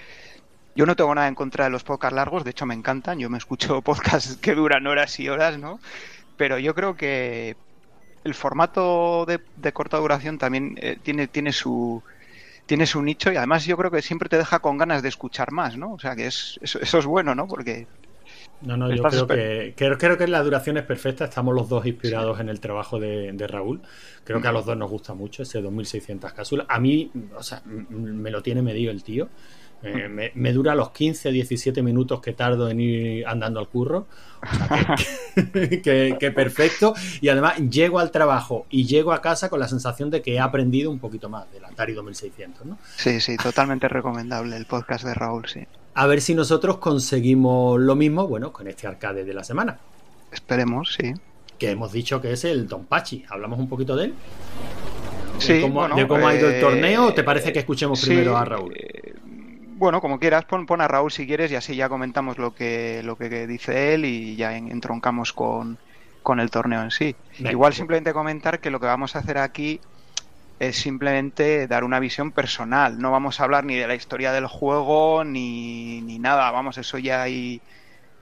yo 0.76 0.86
no 0.86 0.96
tengo 0.96 1.16
nada 1.16 1.28
en 1.28 1.36
contra 1.36 1.64
de 1.64 1.72
los 1.72 1.84
podcasts 1.84 2.16
largos, 2.16 2.44
de 2.44 2.52
hecho 2.52 2.66
me 2.66 2.76
encantan, 2.76 3.18
yo 3.18 3.30
me 3.30 3.38
escucho 3.38 3.82
podcasts 3.84 4.38
que 4.38 4.54
duran 4.54 4.86
horas 4.88 5.20
y 5.20 5.30
horas, 5.30 5.58
¿no? 5.58 5.80
Pero 6.38 6.60
yo 6.60 6.76
creo 6.76 6.96
que 6.96 7.58
el 8.24 8.34
formato 8.34 9.26
de, 9.26 9.72
corta 9.72 9.98
duración 9.98 10.38
también 10.38 10.78
eh, 10.82 10.98
tiene, 11.02 11.28
tiene 11.28 11.52
su 11.52 12.04
tiene 12.66 12.86
su 12.86 13.02
nicho 13.02 13.32
y 13.32 13.36
además 13.36 13.66
yo 13.66 13.76
creo 13.78 13.90
que 13.90 14.02
siempre 14.02 14.30
te 14.30 14.38
deja 14.38 14.60
con 14.60 14.78
ganas 14.78 15.02
de 15.02 15.10
escuchar 15.10 15.52
más, 15.52 15.76
¿no? 15.76 15.94
O 15.94 16.00
sea 16.00 16.16
que 16.16 16.28
es, 16.28 16.60
eso, 16.62 16.80
eso 16.80 17.00
es 17.00 17.06
bueno, 17.06 17.34
¿no? 17.34 17.48
Porque 17.48 17.88
no, 18.62 18.76
no, 18.76 18.94
yo 18.94 19.02
creo 19.04 19.28
que, 19.28 19.74
creo, 19.98 20.18
que 20.18 20.28
la 20.28 20.44
duración 20.44 20.78
es 20.78 20.84
perfecta. 20.84 21.26
Estamos 21.26 21.56
los 21.56 21.70
dos 21.70 21.86
inspirados 21.86 22.40
en 22.40 22.50
el 22.50 22.60
trabajo 22.60 23.00
de, 23.00 23.34
Raúl. 23.48 23.82
Creo 24.24 24.42
que 24.42 24.48
a 24.48 24.52
los 24.52 24.66
dos 24.66 24.76
nos 24.76 24.90
gusta 24.90 25.14
mucho 25.14 25.44
ese 25.44 25.62
2600 25.62 26.34
cápsulas. 26.34 26.66
A 26.70 26.80
mí, 26.80 27.10
o 27.36 27.42
sea, 27.42 27.62
me 27.66 28.30
lo 28.30 28.44
tiene 28.44 28.62
medido 28.62 28.92
el 28.92 29.04
tío. 29.04 29.30
Eh, 29.82 30.32
me, 30.34 30.54
dura 30.54 30.76
los 30.76 30.92
15, 30.92 31.32
17 31.32 31.82
minutos 31.82 32.20
que 32.22 32.34
tardo 32.34 32.70
en 32.70 32.80
ir 32.80 33.28
andando 33.28 33.60
al 33.60 33.68
curro. 33.68 34.08
O 34.42 34.68
sea, 34.68 34.96
que, 35.54 36.32
perfecto. 36.36 36.94
Y 37.22 37.30
además 37.30 37.58
llego 37.58 38.00
al 38.00 38.12
trabajo 38.12 38.66
y 38.70 38.86
llego 38.86 39.14
a 39.14 39.22
casa 39.22 39.50
con 39.50 39.60
la 39.60 39.68
sensación 39.68 40.10
de 40.10 40.22
que 40.22 40.36
he 40.36 40.40
aprendido 40.40 40.92
un 40.92 41.00
poquito 41.00 41.30
más 41.30 41.52
del 41.52 41.66
Atari 41.66 41.94
2600, 41.94 42.66
¿no? 42.66 42.78
Sí, 42.96 43.20
sí, 43.20 43.38
totalmente 43.38 43.88
recomendable 43.88 44.58
el 44.58 44.66
podcast 44.66 45.06
de 45.06 45.14
Raúl, 45.14 45.48
sí 45.48 45.66
a 46.00 46.08
ver 46.08 46.22
si 46.22 46.34
nosotros 46.34 46.78
conseguimos 46.78 47.78
lo 47.78 47.94
mismo, 47.94 48.26
bueno, 48.26 48.54
con 48.54 48.68
este 48.70 48.88
arcade 48.88 49.26
de 49.26 49.34
la 49.34 49.44
semana. 49.44 49.80
Esperemos, 50.32 50.96
sí. 50.98 51.14
Que 51.58 51.72
hemos 51.72 51.92
dicho 51.92 52.22
que 52.22 52.32
es 52.32 52.46
el 52.46 52.70
Don 52.70 52.86
Pachi. 52.86 53.26
¿Hablamos 53.28 53.60
un 53.60 53.68
poquito 53.68 53.98
de 53.98 54.06
él? 54.06 54.14
Sí, 55.40 55.54
¿De 55.54 55.62
cómo, 55.62 55.84
ha 55.84 56.36
ido 56.36 56.48
el 56.48 56.56
eh, 56.56 56.62
torneo? 56.62 57.08
¿O 57.08 57.14
te 57.14 57.24
parece 57.24 57.52
que 57.52 57.60
escuchemos 57.60 58.02
primero 58.02 58.38
a 58.38 58.46
Raúl? 58.46 58.74
Bueno, 59.80 60.02
como 60.02 60.20
quieras, 60.20 60.44
pon, 60.44 60.82
a 60.82 60.90
Raúl 60.90 61.10
si 61.10 61.26
quieres 61.26 61.54
y 61.54 61.56
así 61.56 61.74
ya 61.74 61.88
comentamos 61.88 62.38
lo 62.38 62.54
que, 62.54 63.02
lo 63.02 63.18
que 63.18 63.48
dice 63.48 63.94
él 63.94 64.04
y 64.04 64.36
ya 64.36 64.58
entroncamos 64.58 65.32
con, 65.32 65.78
con 66.22 66.42
el 66.42 66.52
torneo 66.52 66.84
en 66.84 66.92
sí. 66.92 67.16
Igual 67.38 67.74
simplemente 67.74 68.12
comentar 68.12 68.60
que 68.60 68.72
lo 68.72 68.82
que 68.82 68.88
vamos 68.88 69.16
a 69.16 69.20
hacer 69.20 69.38
aquí 69.38 69.80
es 70.60 70.76
simplemente 70.76 71.66
dar 71.68 71.86
una 71.86 72.02
visión 72.02 72.34
personal. 72.34 73.00
No 73.00 73.10
vamos 73.12 73.40
a 73.40 73.46
hablar 73.46 73.64
ni 73.64 73.78
de 73.78 73.88
la 73.88 73.96
historia 73.96 74.34
del 74.34 74.48
juego 74.48 75.24
ni, 75.24 76.02
ni 76.02 76.20
nada. 76.20 76.52
Vamos, 76.52 76.78
eso 76.78 76.98
ya 76.98 77.22
hay, 77.22 77.62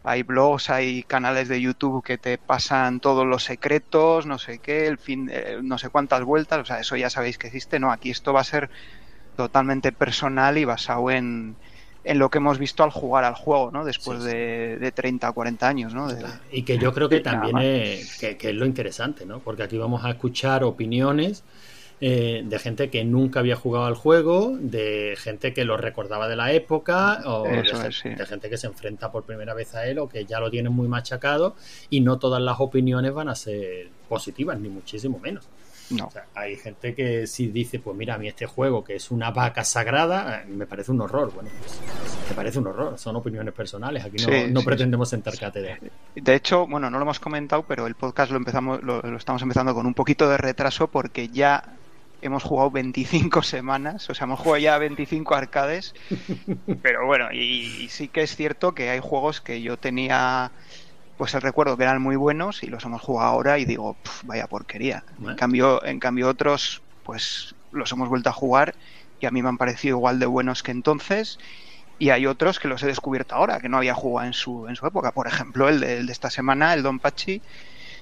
hay 0.04 0.22
blogs, 0.22 0.70
hay 0.70 1.02
canales 1.02 1.48
de 1.48 1.60
YouTube 1.60 2.04
que 2.04 2.20
te 2.20 2.38
pasan 2.38 3.00
todos 3.00 3.26
los 3.26 3.44
secretos, 3.44 4.28
no 4.28 4.38
sé 4.38 4.60
qué, 4.60 4.86
el 4.86 5.00
fin, 5.00 5.28
eh, 5.34 5.58
no 5.64 5.80
sé 5.80 5.90
cuántas 5.90 6.24
vueltas. 6.24 6.60
O 6.60 6.66
sea, 6.66 6.80
eso 6.80 6.96
ya 6.96 7.10
sabéis 7.10 7.40
que 7.40 7.48
existe. 7.48 7.80
No, 7.80 7.92
aquí 7.92 8.12
esto 8.12 8.32
va 8.32 8.42
a 8.42 8.44
ser 8.44 8.70
totalmente 9.38 9.94
personal 9.94 10.58
y 10.58 10.66
basado 10.66 11.10
en, 11.10 11.56
en 12.04 12.20
lo 12.20 12.30
que 12.30 12.40
hemos 12.40 12.60
visto 12.60 12.84
al 12.84 12.90
jugar 12.90 13.24
al 13.24 13.36
juego, 13.36 13.72
¿no? 13.72 13.86
Después 13.86 14.24
De, 14.24 14.78
de, 14.78 14.92
30 14.92 15.30
o 15.30 15.34
40 15.34 15.68
años, 15.68 15.94
¿no? 15.94 16.10
y 16.52 16.64
que 16.64 16.78
yo 16.78 16.94
creo 16.94 17.08
que 17.08 17.22
también 17.22 17.58
es, 17.60 18.18
que, 18.18 18.36
que, 18.36 18.50
es 18.50 18.56
lo 18.56 18.66
interesante, 18.66 19.26
¿no? 19.26 19.40
Porque 19.40 19.64
aquí 19.64 19.78
vamos 19.78 20.04
a 20.04 20.10
escuchar 20.10 20.66
opiniones 20.66 21.46
eh, 22.00 22.44
de 22.46 22.60
gente 22.60 22.92
que 22.92 23.04
nunca 23.04 23.40
había 23.40 23.56
jugado 23.56 23.88
al 23.88 23.96
juego, 23.96 24.56
de 24.60 25.16
gente 25.18 25.52
que 25.52 25.66
lo 25.66 25.78
recordaba 25.78 26.28
de 26.28 26.36
la 26.36 26.52
época, 26.52 27.22
o 27.26 27.44
de, 27.44 28.26
gente 28.28 28.50
que 28.52 28.58
se 28.58 28.68
enfrenta 28.68 29.12
por 29.12 29.24
primera 29.24 29.56
vez 29.56 29.74
a 29.74 29.88
él 29.88 29.98
o 29.98 30.08
que 30.08 30.24
ya 30.24 30.40
lo 30.40 30.52
tienen 30.52 30.72
muy 30.72 30.88
machacado 30.88 31.56
y 31.90 32.02
no 32.02 32.20
todas 32.20 32.40
las 32.40 32.60
opiniones 32.60 33.14
van 33.14 33.30
a 33.30 33.36
ser 33.36 33.90
positivas, 34.08 34.60
ni 34.60 34.70
muchísimo 34.70 35.18
menos. 35.18 35.50
No. 35.90 36.10
hay 36.36 36.56
gente 36.58 36.94
que 36.94 37.28
si 37.28 37.48
dice, 37.48 37.80
pues 37.80 37.96
mira, 37.96 38.16
a 38.16 38.18
mí 38.18 38.28
este 38.28 38.46
juego 38.46 38.84
que 38.84 38.96
es 38.96 39.12
una 39.12 39.32
vaca 39.32 39.64
sagrada, 39.64 40.44
me 40.48 40.66
parece 40.66 40.92
un 40.92 41.02
horror. 41.02 41.32
Bueno, 41.34 41.50
pues 41.60 41.80
me 42.30 42.36
parece 42.36 42.60
un 42.60 42.68
horror. 42.68 42.98
Son 42.98 43.16
opiniones 43.16 43.54
personales. 43.54 44.04
Aquí 44.04 44.18
no, 44.52 44.62
pretendemos 44.62 45.10
sentar 45.10 45.38
cátedra. 45.38 45.80
De 46.16 46.36
hecho, 46.36 46.68
bueno, 46.68 46.90
no 46.90 46.98
lo 46.98 47.04
hemos 47.04 47.20
comentado, 47.20 47.64
pero 47.64 47.88
el 47.88 47.96
podcast 47.96 48.32
lo 48.32 48.38
empezamos, 48.38 48.84
lo, 48.84 49.02
estamos 49.16 49.42
empezando 49.42 49.74
con 49.74 49.86
un 49.86 49.94
poquito 49.94 50.30
de 50.30 50.38
retraso 50.38 50.88
porque 50.88 51.30
ya 51.30 51.64
hemos 52.22 52.44
jugado 52.44 52.72
25 52.72 53.44
semanas, 53.44 54.10
o 54.10 54.16
sea, 54.16 54.26
hemos 54.26 54.40
jugado 54.40 54.58
ya 54.58 54.78
25 54.78 55.36
arcades, 55.36 55.94
pero 56.82 57.06
bueno, 57.06 57.32
y, 57.32 57.88
sí 57.90 58.08
que 58.08 58.24
es 58.24 58.36
cierto 58.36 58.74
que 58.74 58.90
hay 58.90 59.00
juegos 59.00 59.40
que 59.40 59.62
yo 59.62 59.78
tenía 59.78 60.52
pues 61.18 61.34
el 61.34 61.42
recuerdo 61.42 61.76
que 61.76 61.84
eran 61.84 62.02
muy 62.02 62.16
buenos 62.16 62.64
y 62.64 62.68
los 62.68 62.86
hemos 62.86 63.02
jugado 63.02 63.30
ahora 63.30 63.58
y 63.58 63.66
digo, 63.66 63.98
vaya 64.24 64.48
porquería. 64.48 65.04
En 65.20 65.36
cambio, 65.36 65.84
en 65.84 66.00
cambio 66.00 66.30
otros, 66.30 66.82
pues 67.04 67.56
los 67.72 67.92
hemos 67.92 68.08
vuelto 68.08 68.30
a 68.30 68.34
jugar 68.34 68.76
y 69.20 69.26
a 69.26 69.32
mí 69.32 69.42
me 69.42 69.50
han 69.50 69.58
parecido 69.58 69.98
igual 69.98 70.20
de 70.20 70.28
buenos 70.28 70.62
que 70.62 70.72
entonces. 70.72 71.40
Y 72.00 72.12
hay 72.12 72.28
otros 72.28 72.60
que 72.60 72.68
los 72.68 72.84
he 72.84 72.88
descubierto 72.88 73.34
ahora, 73.34 73.60
que 73.60 73.70
no 73.70 73.78
había 73.78 73.96
jugado 73.96 74.28
en 74.28 74.34
su, 74.34 74.68
en 74.68 74.76
su 74.76 74.86
época. 74.86 75.12
Por 75.12 75.28
ejemplo, 75.28 75.68
el 75.68 75.80
de, 75.80 76.00
esta 76.12 76.30
semana, 76.30 76.76
el 76.76 76.84
Don 76.84 77.00
Pachi. 77.00 77.42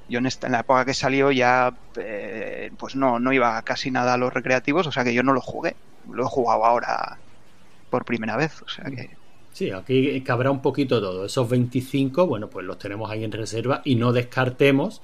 Yo 0.10 0.20
en, 0.20 0.26
esta, 0.26 0.48
en 0.48 0.52
la 0.52 0.60
época 0.60 0.84
que 0.84 0.94
salió 0.94 1.32
ya, 1.32 1.74
eh, 1.96 2.72
pues 2.78 2.96
no, 2.96 3.20
no 3.20 3.32
iba 3.32 3.60
casi 3.62 3.90
nada 3.90 4.14
a 4.14 4.18
los 4.18 4.34
recreativos, 4.34 4.86
o 4.86 4.92
sea 4.92 5.04
que 5.06 5.14
yo 5.14 5.24
no 5.24 5.34
lo 5.34 5.42
jugué. 5.42 5.76
Lo 6.12 6.26
he 6.26 6.28
jugado 6.28 6.66
ahora 6.66 7.18
por 7.90 8.04
primera 8.04 8.36
vez, 8.36 8.62
o 8.62 8.68
sea 8.68 8.86
que 8.86 9.10
Sí, 9.56 9.72
aquí 9.72 10.22
cabrá 10.22 10.52
un 10.52 10.62
poquito 10.62 11.00
todo. 11.00 11.24
Esos 11.26 11.50
25, 11.50 12.28
bueno, 12.28 12.50
pues 12.50 12.66
los 12.66 12.78
tenemos 12.78 13.10
ahí 13.10 13.24
en 13.24 13.32
reserva 13.32 13.82
y 13.86 13.96
no 13.96 14.12
descartemos 14.12 15.02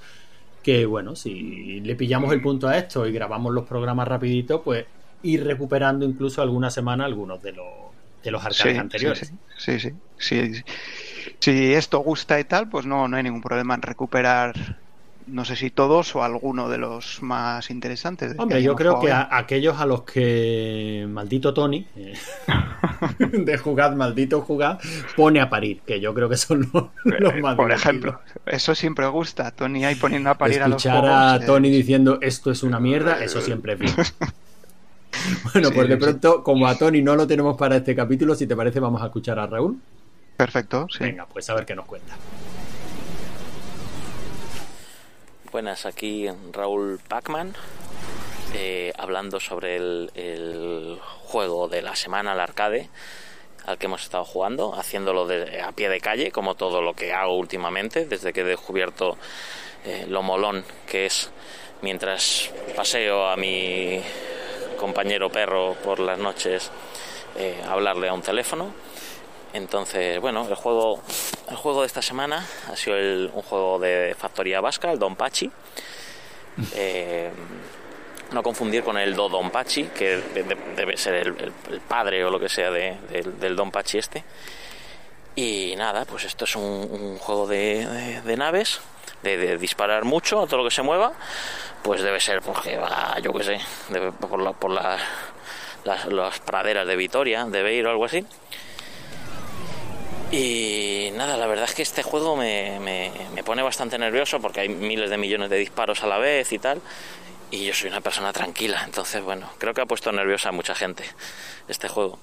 que, 0.62 0.84
bueno, 0.84 1.16
si 1.16 1.80
le 1.80 1.96
pillamos 1.96 2.30
el 2.34 2.42
punto 2.42 2.68
a 2.68 2.76
esto 2.76 3.06
y 3.06 3.12
grabamos 3.12 3.54
los 3.54 3.64
programas 3.64 4.06
rapidito, 4.06 4.62
pues 4.62 4.84
ir 5.22 5.46
recuperando 5.46 6.04
incluso 6.04 6.42
alguna 6.42 6.70
semana 6.70 7.06
algunos 7.06 7.42
de 7.42 7.52
los, 7.52 7.66
de 8.22 8.30
los 8.30 8.44
arcades 8.44 8.78
anteriores. 8.78 9.32
Sí 9.56 9.80
sí, 9.80 9.90
sí 10.18 10.54
sí, 10.54 10.62
Si 11.40 11.72
esto 11.72 12.00
gusta 12.00 12.38
y 12.38 12.44
tal, 12.44 12.68
pues 12.68 12.84
no, 12.84 13.08
no 13.08 13.16
hay 13.16 13.22
ningún 13.22 13.40
problema 13.40 13.74
en 13.74 13.80
recuperar 13.80 14.81
no 15.32 15.46
sé 15.46 15.56
si 15.56 15.70
todos 15.70 16.14
o 16.14 16.22
alguno 16.22 16.68
de 16.68 16.76
los 16.76 17.22
más 17.22 17.70
interesantes. 17.70 18.34
Hombre, 18.36 18.62
yo 18.62 18.76
creo 18.76 19.00
que 19.00 19.10
a, 19.10 19.28
aquellos 19.30 19.80
a 19.80 19.86
los 19.86 20.02
que 20.02 21.06
maldito 21.08 21.54
Tony, 21.54 21.86
eh, 21.96 22.12
de 23.18 23.56
jugad, 23.56 23.94
maldito 23.96 24.42
jugad, 24.42 24.78
pone 25.16 25.40
a 25.40 25.48
parir, 25.48 25.80
que 25.86 26.00
yo 26.00 26.12
creo 26.12 26.28
que 26.28 26.36
son 26.36 26.70
los, 26.72 26.84
eh, 27.06 27.40
más 27.40 27.56
Por 27.56 27.72
ejemplo, 27.72 28.20
eso 28.44 28.74
siempre 28.74 29.06
gusta, 29.06 29.50
Tony 29.52 29.86
ahí 29.86 29.94
poniendo 29.94 30.28
a 30.28 30.34
parir 30.34 30.62
a 30.62 30.68
los 30.68 30.82
juegos. 30.82 31.08
a 31.08 31.40
Tony 31.44 31.70
diciendo 31.70 32.18
esto 32.20 32.50
es 32.50 32.62
una 32.62 32.78
mierda, 32.78 33.24
eso 33.24 33.40
siempre 33.40 33.72
es 33.72 33.78
bien. 33.78 33.94
bueno, 35.52 35.70
pues 35.72 35.88
de 35.88 35.96
pronto, 35.96 36.42
como 36.44 36.66
a 36.66 36.76
Tony 36.76 37.00
no 37.00 37.16
lo 37.16 37.26
tenemos 37.26 37.56
para 37.56 37.76
este 37.76 37.96
capítulo, 37.96 38.34
si 38.34 38.46
te 38.46 38.54
parece, 38.54 38.80
vamos 38.80 39.00
a 39.00 39.06
escuchar 39.06 39.38
a 39.38 39.46
Raúl. 39.46 39.80
Perfecto, 40.36 40.86
sí. 40.90 41.04
Venga, 41.04 41.26
pues 41.26 41.48
a 41.48 41.54
ver 41.54 41.64
qué 41.64 41.74
nos 41.74 41.86
cuenta. 41.86 42.14
Buenas, 45.52 45.84
aquí 45.84 46.26
Raúl 46.50 46.98
Pacman, 47.06 47.54
eh, 48.54 48.90
hablando 48.96 49.38
sobre 49.38 49.76
el, 49.76 50.98
juego 51.24 51.68
de 51.68 51.82
la 51.82 51.94
semana, 51.94 52.32
al 52.32 52.40
arcade, 52.40 52.88
al 53.66 53.76
que 53.76 53.84
hemos 53.84 54.02
estado 54.02 54.24
jugando, 54.24 54.74
haciéndolo 54.74 55.26
de, 55.26 55.60
a 55.60 55.72
pie 55.72 55.90
de 55.90 56.00
calle, 56.00 56.32
como 56.32 56.54
todo 56.54 56.80
lo 56.80 56.94
que 56.94 57.12
hago 57.12 57.36
últimamente, 57.36 58.06
desde 58.06 58.32
que 58.32 58.40
he 58.40 58.44
descubierto 58.44 59.18
eh, 59.84 60.06
lo 60.08 60.22
molón 60.22 60.64
que 60.86 61.04
es 61.04 61.30
mientras 61.82 62.50
paseo 62.74 63.28
a 63.28 63.36
mi 63.36 64.00
compañero 64.78 65.28
perro 65.28 65.74
por 65.84 66.00
las 66.00 66.18
noches, 66.18 66.70
eh, 67.36 67.60
hablarle 67.68 68.08
a 68.08 68.14
un 68.14 68.22
teléfono 68.22 68.72
entonces, 69.52 70.20
bueno, 70.20 70.46
el 70.48 70.54
juego, 70.54 71.02
el 71.50 71.56
juego 71.56 71.80
de 71.82 71.86
esta 71.86 72.02
semana 72.02 72.46
ha 72.70 72.76
sido 72.76 72.96
un 72.96 73.42
juego 73.42 73.78
de 73.78 74.14
factoría 74.18 74.60
vasca, 74.60 74.92
el 74.92 74.98
Don 74.98 75.16
Pachi. 75.16 75.50
Eh, 76.74 77.30
no 78.32 78.42
confundir 78.42 78.82
con 78.82 78.98
el 78.98 79.14
Do 79.14 79.28
Don 79.28 79.50
Pachi, 79.50 79.84
que 79.84 80.22
debe 80.76 80.96
ser 80.96 81.14
el, 81.14 81.80
padre 81.86 82.24
o 82.24 82.30
lo 82.30 82.40
que 82.40 82.48
sea 82.48 82.70
del 82.70 83.56
Don 83.56 83.70
Pachi 83.70 83.98
este. 83.98 84.24
Y 85.34 85.74
nada, 85.76 86.04
pues 86.04 86.24
esto 86.24 86.44
es 86.44 86.56
un, 86.56 87.18
juego 87.18 87.46
de, 87.46 88.22
naves, 88.36 88.80
de, 89.22 89.56
disparar 89.56 90.04
mucho 90.04 90.42
a 90.42 90.46
todo 90.46 90.58
lo 90.58 90.64
que 90.64 90.74
se 90.74 90.82
mueva. 90.82 91.12
Pues 91.82 92.02
debe 92.02 92.20
ser 92.20 92.42
porque 92.42 92.76
va, 92.76 93.18
yo 93.20 93.32
qué 93.32 93.44
sé, 93.44 93.58
por, 94.20 94.54
por 94.54 94.70
las, 94.70 96.40
praderas 96.40 96.86
de 96.86 96.96
Vitoria, 96.96 97.44
de 97.44 97.62
Beir 97.62 97.86
o 97.86 97.90
algo 97.90 98.04
así. 98.04 98.24
Y 100.32 101.10
nada, 101.14 101.36
la 101.36 101.46
verdad 101.46 101.66
es 101.66 101.74
que 101.74 101.82
este 101.82 102.02
juego 102.02 102.36
me, 102.36 102.80
me, 102.80 103.44
pone 103.44 103.62
bastante 103.62 103.98
nervioso 103.98 104.40
porque 104.40 104.60
hay 104.60 104.70
miles 104.70 105.10
de 105.10 105.18
millones 105.18 105.50
de 105.50 105.58
disparos 105.58 106.02
a 106.02 106.06
la 106.06 106.16
vez 106.16 106.50
y 106.52 106.58
tal. 106.58 106.80
Y 107.50 107.66
yo 107.66 107.74
soy 107.74 107.90
una 107.90 108.00
persona 108.00 108.32
tranquila, 108.32 108.82
entonces 108.86 109.22
bueno, 109.22 109.50
creo 109.58 109.74
que 109.74 109.82
ha 109.82 109.86
puesto 109.86 110.10
nerviosa 110.10 110.48
a 110.48 110.52
mucha 110.52 110.74
gente 110.74 111.04
este 111.68 111.86
juego. 111.86 112.18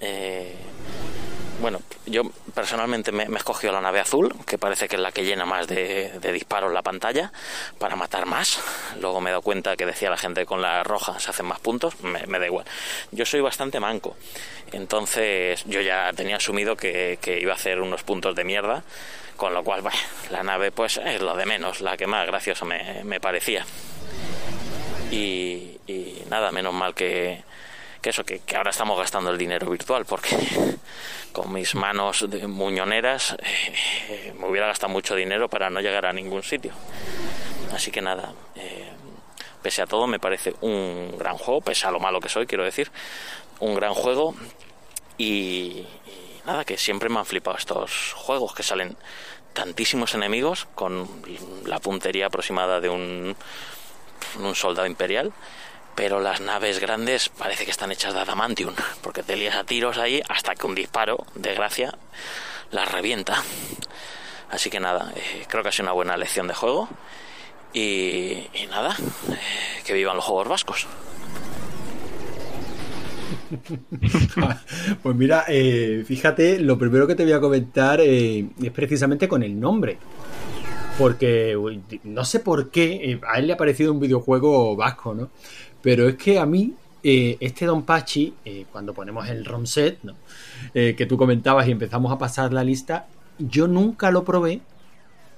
Eh, 0.00 0.54
bueno, 1.60 1.80
yo 2.06 2.22
personalmente 2.54 3.10
me, 3.12 3.24
he 3.24 3.36
escogido 3.36 3.72
la 3.72 3.80
nave 3.80 4.00
azul, 4.00 4.34
que 4.46 4.58
parece 4.58 4.88
que 4.88 4.96
es 4.96 5.02
la 5.02 5.12
que 5.12 5.24
llena 5.24 5.44
más 5.44 5.66
de, 5.66 6.18
disparos 6.32 6.72
la 6.72 6.82
pantalla, 6.82 7.32
para 7.78 7.96
matar 7.96 8.26
más. 8.26 8.60
Luego 9.00 9.20
me 9.20 9.30
he 9.30 9.32
dado 9.32 9.42
cuenta 9.42 9.76
que 9.76 9.86
decía 9.86 10.10
la 10.10 10.16
gente 10.16 10.46
con 10.46 10.62
la 10.62 10.82
roja 10.84 11.18
se 11.18 11.30
hacen 11.30 11.46
más 11.46 11.58
puntos, 11.60 12.00
me, 12.02 12.38
da 12.38 12.46
igual. 12.46 12.64
Yo 13.10 13.24
soy 13.24 13.40
bastante 13.40 13.80
manco, 13.80 14.16
entonces 14.72 15.64
yo 15.66 15.80
ya 15.80 16.12
tenía 16.14 16.36
asumido 16.36 16.76
que, 16.76 17.18
iba 17.40 17.52
a 17.52 17.56
hacer 17.56 17.80
unos 17.80 18.02
puntos 18.02 18.34
de 18.34 18.44
mierda, 18.44 18.82
con 19.36 19.52
lo 19.52 19.64
cual, 19.64 19.82
bueno, 19.82 19.98
la 20.30 20.42
nave 20.42 20.70
pues 20.70 20.98
es 20.98 21.20
lo 21.20 21.36
de 21.36 21.46
menos, 21.46 21.80
la 21.80 21.96
que 21.96 22.06
más 22.06 22.26
graciosa 22.26 22.64
me, 22.64 23.20
parecía. 23.20 23.64
y 25.10 25.78
nada, 26.28 26.52
menos 26.52 26.74
mal 26.74 26.94
que, 26.94 27.42
que 28.00 28.10
eso, 28.10 28.24
que, 28.24 28.40
ahora 28.56 28.70
estamos 28.70 28.98
gastando 28.98 29.30
el 29.30 29.38
dinero 29.38 29.70
virtual, 29.70 30.04
porque 30.04 30.36
con 31.32 31.52
mis 31.52 31.74
manos 31.74 32.28
de 32.28 32.46
muñoneras 32.46 33.36
eh, 33.42 34.34
me 34.38 34.48
hubiera 34.48 34.66
gastado 34.66 34.92
mucho 34.92 35.14
dinero 35.14 35.48
para 35.48 35.70
no 35.70 35.80
llegar 35.80 36.06
a 36.06 36.12
ningún 36.12 36.42
sitio. 36.42 36.72
Así 37.72 37.90
que 37.90 38.00
nada, 38.00 38.32
eh, 38.56 38.90
pese 39.62 39.82
a 39.82 39.86
todo 39.86 40.06
me 40.06 40.18
parece 40.18 40.54
un 40.60 41.16
gran 41.18 41.36
juego, 41.36 41.60
pese 41.60 41.86
a 41.86 41.90
lo 41.90 42.00
malo 42.00 42.20
que 42.20 42.28
soy, 42.28 42.46
quiero 42.46 42.64
decir, 42.64 42.90
un 43.60 43.74
gran 43.74 43.94
juego 43.94 44.34
y, 45.16 45.86
nada, 46.46 46.64
que 46.64 46.78
siempre 46.78 47.08
me 47.08 47.18
han 47.18 47.26
flipado 47.26 47.56
estos 47.56 48.12
juegos 48.14 48.54
que 48.54 48.62
salen 48.62 48.96
tantísimos 49.52 50.14
enemigos 50.14 50.66
con 50.74 51.08
la 51.64 51.78
puntería 51.80 52.26
aproximada 52.26 52.80
de 52.80 52.88
un, 52.88 53.36
un 54.38 54.54
soldado 54.54 54.86
imperial 54.86 55.32
pero 55.98 56.20
las 56.20 56.40
naves 56.40 56.78
grandes 56.78 57.28
parece 57.28 57.64
que 57.64 57.72
están 57.72 57.90
hechas 57.90 58.14
de 58.14 58.20
adamantium, 58.20 58.72
porque 59.02 59.24
te 59.24 59.34
lías 59.34 59.56
a 59.56 59.64
tiros 59.64 59.98
ahí 59.98 60.22
hasta 60.28 60.54
que 60.54 60.64
un 60.64 60.76
disparo, 60.76 61.26
de 61.34 61.52
gracia, 61.54 61.92
las 62.70 62.92
revienta. 62.92 63.42
Así 64.48 64.70
que 64.70 64.78
nada, 64.78 65.12
eh, 65.16 65.44
creo 65.48 65.64
que 65.64 65.70
ha 65.70 65.72
sido 65.72 65.86
una 65.86 65.92
buena 65.94 66.16
lección 66.16 66.46
de 66.46 66.54
juego. 66.54 66.88
Y, 67.74 68.44
nada, 68.70 68.94
eh, 69.28 69.82
que 69.84 69.92
vivan 69.92 70.14
los 70.14 70.24
juegos 70.24 70.46
vascos. 70.46 70.86
pues 75.02 75.16
mira, 75.16 75.46
eh, 75.48 76.04
fíjate, 76.06 76.60
lo 76.60 76.78
primero 76.78 77.08
que 77.08 77.16
te 77.16 77.24
voy 77.24 77.32
a 77.32 77.40
comentar 77.40 78.00
es 78.00 78.70
precisamente 78.72 79.26
con 79.26 79.42
el 79.42 79.58
nombre. 79.58 79.98
Porque 80.98 81.56
no 82.02 82.24
sé 82.24 82.40
por 82.40 82.70
qué 82.70 83.20
a 83.26 83.38
él 83.38 83.46
le 83.46 83.52
ha 83.52 83.56
parecido 83.56 83.92
un 83.92 84.00
videojuego 84.00 84.74
vasco, 84.74 85.14
¿no? 85.14 85.30
Pero 85.80 86.08
es 86.08 86.16
que 86.16 86.40
a 86.40 86.46
mí, 86.46 86.74
eh, 87.04 87.36
este 87.38 87.66
Don 87.66 87.84
Pachi, 87.84 88.34
eh, 88.44 88.66
cuando 88.72 88.92
ponemos 88.92 89.28
el 89.28 89.44
ROM 89.44 89.64
set, 89.64 90.00
eh, 90.74 90.94
que 90.96 91.06
tú 91.06 91.16
comentabas 91.16 91.68
y 91.68 91.70
empezamos 91.70 92.12
a 92.12 92.18
pasar 92.18 92.52
la 92.52 92.64
lista, 92.64 93.06
yo 93.38 93.68
nunca 93.68 94.10
lo 94.10 94.24
probé 94.24 94.60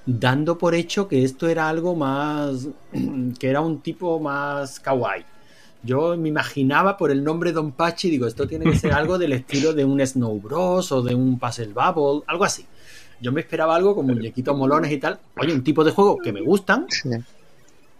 dando 0.06 0.56
por 0.56 0.74
hecho 0.74 1.08
que 1.08 1.24
esto 1.24 1.46
era 1.46 1.68
algo 1.68 1.94
más, 1.94 2.68
que 3.38 3.50
era 3.50 3.60
un 3.60 3.80
tipo 3.80 4.18
más 4.18 4.80
kawaii. 4.80 5.26
Yo 5.82 6.16
me 6.16 6.28
imaginaba 6.28 6.96
por 6.96 7.10
el 7.10 7.22
nombre 7.22 7.52
Don 7.52 7.72
Pachi, 7.72 8.10
digo, 8.10 8.26
esto 8.26 8.46
tiene 8.46 8.64
que 8.64 8.76
ser 8.76 8.92
algo 8.92 9.18
del 9.18 9.32
estilo 9.32 9.72
de 9.72 9.84
un 9.84 10.04
Snow 10.06 10.38
Bros 10.40 10.92
o 10.92 11.02
de 11.02 11.14
un 11.14 11.38
Puzzle 11.38 11.72
Bubble, 11.74 12.22
algo 12.26 12.44
así. 12.44 12.66
Yo 13.20 13.32
me 13.32 13.40
esperaba 13.42 13.76
algo 13.76 13.94
con 13.94 14.06
muñequitos 14.06 14.56
molones 14.56 14.90
y 14.92 14.98
tal. 14.98 15.18
Oye, 15.36 15.52
un 15.52 15.64
tipo 15.64 15.84
de 15.84 15.92
juego 15.92 16.18
que 16.18 16.32
me 16.32 16.40
gustan, 16.40 16.86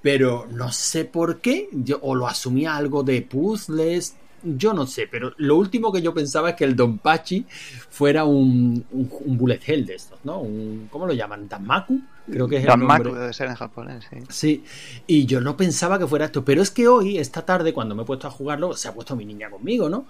pero 0.02 0.46
no 0.50 0.72
sé 0.72 1.04
por 1.04 1.40
qué, 1.40 1.68
yo 1.72 1.98
o 2.02 2.14
lo 2.14 2.26
asumía 2.26 2.76
algo 2.76 3.02
de 3.02 3.22
puzzles, 3.22 4.16
yo 4.42 4.72
no 4.72 4.86
sé, 4.86 5.06
pero 5.10 5.32
lo 5.36 5.56
último 5.56 5.92
que 5.92 6.00
yo 6.00 6.14
pensaba 6.14 6.50
es 6.50 6.56
que 6.56 6.64
el 6.64 6.74
Don 6.74 6.98
Pachi 6.98 7.44
fuera 7.90 8.24
un, 8.24 8.84
un, 8.90 9.36
bullet 9.36 9.60
hell 9.66 9.84
de 9.84 9.94
estos, 9.94 10.18
¿no? 10.24 10.40
Un, 10.40 10.88
¿Cómo 10.90 11.06
lo 11.06 11.12
llaman? 11.12 11.48
¿Danmaku? 11.48 12.00
Creo 12.30 12.48
que 12.48 12.56
es 12.56 12.64
el 12.64 12.78
nombre. 12.78 13.12
debe 13.12 13.32
ser 13.32 13.48
en 13.48 13.56
japonés, 13.56 14.04
sí. 14.08 14.16
Sí, 14.28 14.64
y 15.06 15.26
yo 15.26 15.40
no 15.40 15.56
pensaba 15.56 15.98
que 15.98 16.06
fuera 16.06 16.26
esto, 16.26 16.44
pero 16.44 16.62
es 16.62 16.70
que 16.70 16.88
hoy, 16.88 17.18
esta 17.18 17.44
tarde, 17.44 17.72
cuando 17.72 17.94
me 17.94 18.02
he 18.02 18.06
puesto 18.06 18.26
a 18.26 18.30
jugarlo, 18.30 18.74
se 18.74 18.88
ha 18.88 18.94
puesto 18.94 19.14
mi 19.16 19.24
niña 19.24 19.50
conmigo, 19.50 19.88
¿no? 19.88 20.06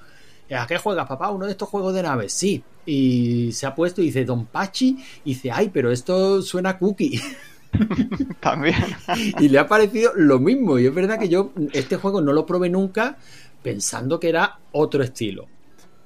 ¿A 0.56 0.66
qué 0.66 0.78
juegas, 0.78 1.06
papá? 1.06 1.30
Uno 1.30 1.46
de 1.46 1.52
estos 1.52 1.68
juegos 1.68 1.94
de 1.94 2.02
naves, 2.02 2.32
sí. 2.32 2.62
Y 2.86 3.52
se 3.52 3.66
ha 3.66 3.74
puesto 3.74 4.00
y 4.02 4.06
dice 4.06 4.24
Don 4.24 4.46
Pachi, 4.46 4.98
y 5.24 5.34
dice, 5.34 5.50
ay, 5.50 5.70
pero 5.72 5.90
esto 5.92 6.42
suena 6.42 6.78
cookie. 6.78 7.20
También. 8.40 8.76
y 9.38 9.48
le 9.48 9.58
ha 9.58 9.68
parecido 9.68 10.12
lo 10.16 10.38
mismo. 10.38 10.78
Y 10.78 10.86
es 10.86 10.94
verdad 10.94 11.18
que 11.18 11.28
yo 11.28 11.52
este 11.72 11.96
juego 11.96 12.20
no 12.20 12.32
lo 12.32 12.46
probé 12.46 12.68
nunca 12.68 13.18
pensando 13.62 14.18
que 14.18 14.28
era 14.28 14.58
otro 14.72 15.02
estilo. 15.02 15.46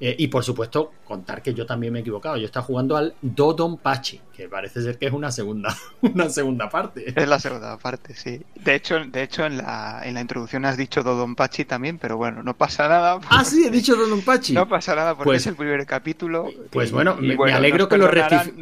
Eh, 0.00 0.16
y 0.18 0.26
por 0.26 0.42
supuesto, 0.42 0.92
contar 1.04 1.40
que 1.40 1.54
yo 1.54 1.64
también 1.66 1.92
me 1.92 2.00
he 2.00 2.02
equivocado. 2.02 2.36
Yo 2.36 2.46
estaba 2.46 2.66
jugando 2.66 2.96
al 2.96 3.14
Dodonpachi, 3.22 4.20
que 4.36 4.48
parece 4.48 4.82
ser 4.82 4.98
que 4.98 5.06
es 5.06 5.12
una 5.12 5.30
segunda, 5.30 5.74
una 6.02 6.28
segunda 6.28 6.68
parte. 6.68 7.12
Es 7.14 7.28
la 7.28 7.38
segunda 7.38 7.78
parte, 7.78 8.14
sí. 8.14 8.42
De 8.56 8.74
hecho, 8.74 8.98
de 9.04 9.22
hecho 9.22 9.44
en, 9.44 9.58
la, 9.58 10.00
en 10.04 10.14
la 10.14 10.20
introducción 10.20 10.64
has 10.64 10.76
dicho 10.76 11.02
Dodonpachi 11.02 11.64
también, 11.64 11.98
pero 11.98 12.16
bueno, 12.16 12.42
no 12.42 12.56
pasa 12.56 12.88
nada. 12.88 13.20
Ah, 13.30 13.44
sí, 13.44 13.64
he 13.66 13.70
dicho 13.70 13.96
Dodonpachi. 13.96 14.52
No 14.52 14.68
pasa 14.68 14.94
nada 14.94 15.14
porque 15.14 15.30
pues 15.30 15.42
es 15.42 15.46
el 15.48 15.56
primer 15.56 15.84
capítulo. 15.86 16.50
Pues 16.70 16.92
bueno, 16.92 17.16
me, 17.16 17.34
alegro 17.52 17.88
que 17.88 17.98
lo 17.98 18.08
rectifiques. 18.08 18.54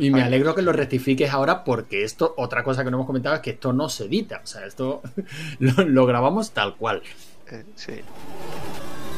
Y 0.00 0.10
me 0.10 0.22
alegro 0.22 0.54
que 0.54 0.62
lo 0.62 0.72
rectifiques 0.72 1.30
ahora 1.30 1.64
porque 1.64 2.04
esto, 2.04 2.34
otra 2.36 2.62
cosa 2.62 2.84
que 2.84 2.90
no 2.90 2.98
hemos 2.98 3.06
comentado 3.06 3.34
es 3.34 3.40
que 3.40 3.50
esto 3.50 3.72
no 3.72 3.88
se 3.88 4.04
edita. 4.04 4.40
O 4.42 4.46
sea, 4.46 4.66
esto 4.66 5.02
lo, 5.58 6.06
grabamos 6.06 6.52
tal 6.52 6.76
cual. 6.76 7.02
Eh, 7.50 7.64
sí. 7.74 8.00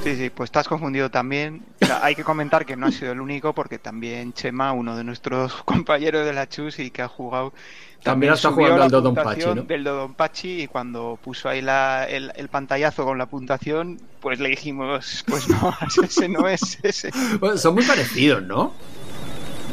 Sí, 0.05 0.17
sí, 0.17 0.29
pues 0.29 0.49
estás 0.49 0.69
confundido 0.69 1.11
también. 1.11 1.65
hay 2.03 2.15
que 2.15 2.25
comentar 2.25 2.67
que 2.67 2.77
no 2.77 2.89
ha 2.89 2.93
sido 2.93 3.13
el 3.13 3.23
único 3.23 3.55
porque 3.55 3.79
también 3.79 4.35
Chema, 4.35 4.73
uno 4.73 4.99
de 4.99 5.03
nuestros 5.03 5.55
compañeros 5.65 6.27
de 6.27 6.35
la 6.35 6.47
Chus 6.47 6.79
y 6.79 6.91
que 6.91 7.01
ha 7.01 7.09
jugado 7.09 7.55
también, 8.03 8.33
ha 8.33 8.35
estado 8.35 8.57
jugando 8.57 8.83
al 8.83 8.91
Dodonpachi, 8.91 9.47
¿no? 9.47 9.63
Del 9.63 9.83
Dodonpachi 9.83 10.65
y 10.65 10.67
cuando 10.67 11.19
puso 11.25 11.49
ahí 11.49 11.63
la, 11.63 12.05
el, 12.05 12.49
pantallazo 12.51 13.07
con 13.07 13.17
la 13.17 13.25
puntuación, 13.25 13.99
pues 14.21 14.41
le 14.41 14.51
dijimos, 14.51 15.25
pues 15.27 15.49
no, 15.49 15.75
ese 16.05 16.29
no 16.29 16.47
es 16.49 16.79
ese. 16.83 17.11
son 17.57 17.75
muy 17.75 17.85
parecidos, 17.85 18.43
¿no? 18.43 18.75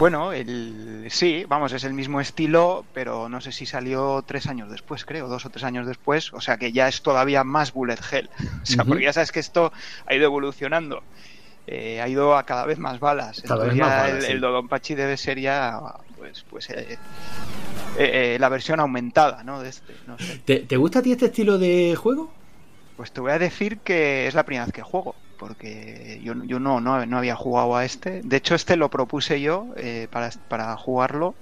Bueno, 0.01 0.33
el, 0.33 1.05
sí, 1.11 1.45
vamos, 1.47 1.73
es 1.73 1.83
el 1.83 1.93
mismo 1.93 2.19
estilo, 2.21 2.83
pero 2.91 3.29
no 3.29 3.39
sé 3.39 3.51
si 3.51 3.67
salió 3.67 4.23
tres 4.25 4.47
años 4.47 4.71
después, 4.71 5.05
creo, 5.05 5.27
dos 5.27 5.45
o 5.45 5.51
tres 5.51 5.63
años 5.63 5.85
después, 5.85 6.33
o 6.33 6.41
sea 6.41 6.57
que 6.57 6.71
ya 6.71 6.87
es 6.87 7.03
todavía 7.03 7.43
más 7.43 7.71
bullet 7.71 7.99
hell. 8.11 8.27
O 8.63 8.65
sea, 8.65 8.83
porque 8.83 9.03
ya 9.03 9.13
sabes 9.13 9.31
que 9.31 9.39
esto 9.39 9.71
ha 10.07 10.15
ido 10.15 10.25
evolucionando. 10.25 11.03
Eh, 11.67 12.01
ha 12.01 12.07
ido 12.07 12.35
a 12.35 12.47
cada 12.47 12.65
vez 12.65 12.79
más 12.79 12.99
balas. 12.99 13.43
Entonces 13.43 13.75
ya 13.75 14.09
el, 14.09 14.23
sí. 14.23 14.33
Dodonpachi 14.39 14.95
debe 14.95 15.17
ser 15.17 15.39
ya 15.39 15.79
pues, 16.17 16.45
pues 16.49 16.71
eh, 16.71 16.97
eh, 17.99 18.37
la 18.39 18.49
versión 18.49 18.79
aumentada, 18.79 19.43
¿no? 19.43 19.61
De 19.61 19.69
este, 19.69 19.93
¿Te, 20.45 20.61
¿Te, 20.61 20.77
gusta 20.77 20.97
a 20.97 21.01
ti 21.03 21.11
este 21.11 21.25
estilo 21.25 21.59
de 21.59 21.95
juego? 21.95 22.33
Pues 22.97 23.11
te 23.11 23.21
voy 23.21 23.33
a 23.33 23.37
decir 23.37 23.77
que 23.77 24.25
es 24.25 24.33
la 24.33 24.45
primera 24.45 24.65
vez 24.65 24.73
que 24.73 24.81
juego 24.81 25.13
porque 25.41 26.19
yo, 26.21 26.35
yo 26.45 26.59
no, 26.59 26.79
no, 26.79 27.03
no, 27.03 27.17
había 27.17 27.35
jugado 27.35 27.75
a 27.75 27.83
este. 27.83 28.21
De 28.23 28.37
hecho, 28.37 28.53
este 28.53 28.75
lo 28.75 28.91
propuse 28.91 29.41
yo 29.41 29.73
eh, 29.75 30.07
para, 30.11 30.29
para 30.47 30.77
jugarlo 30.77 31.33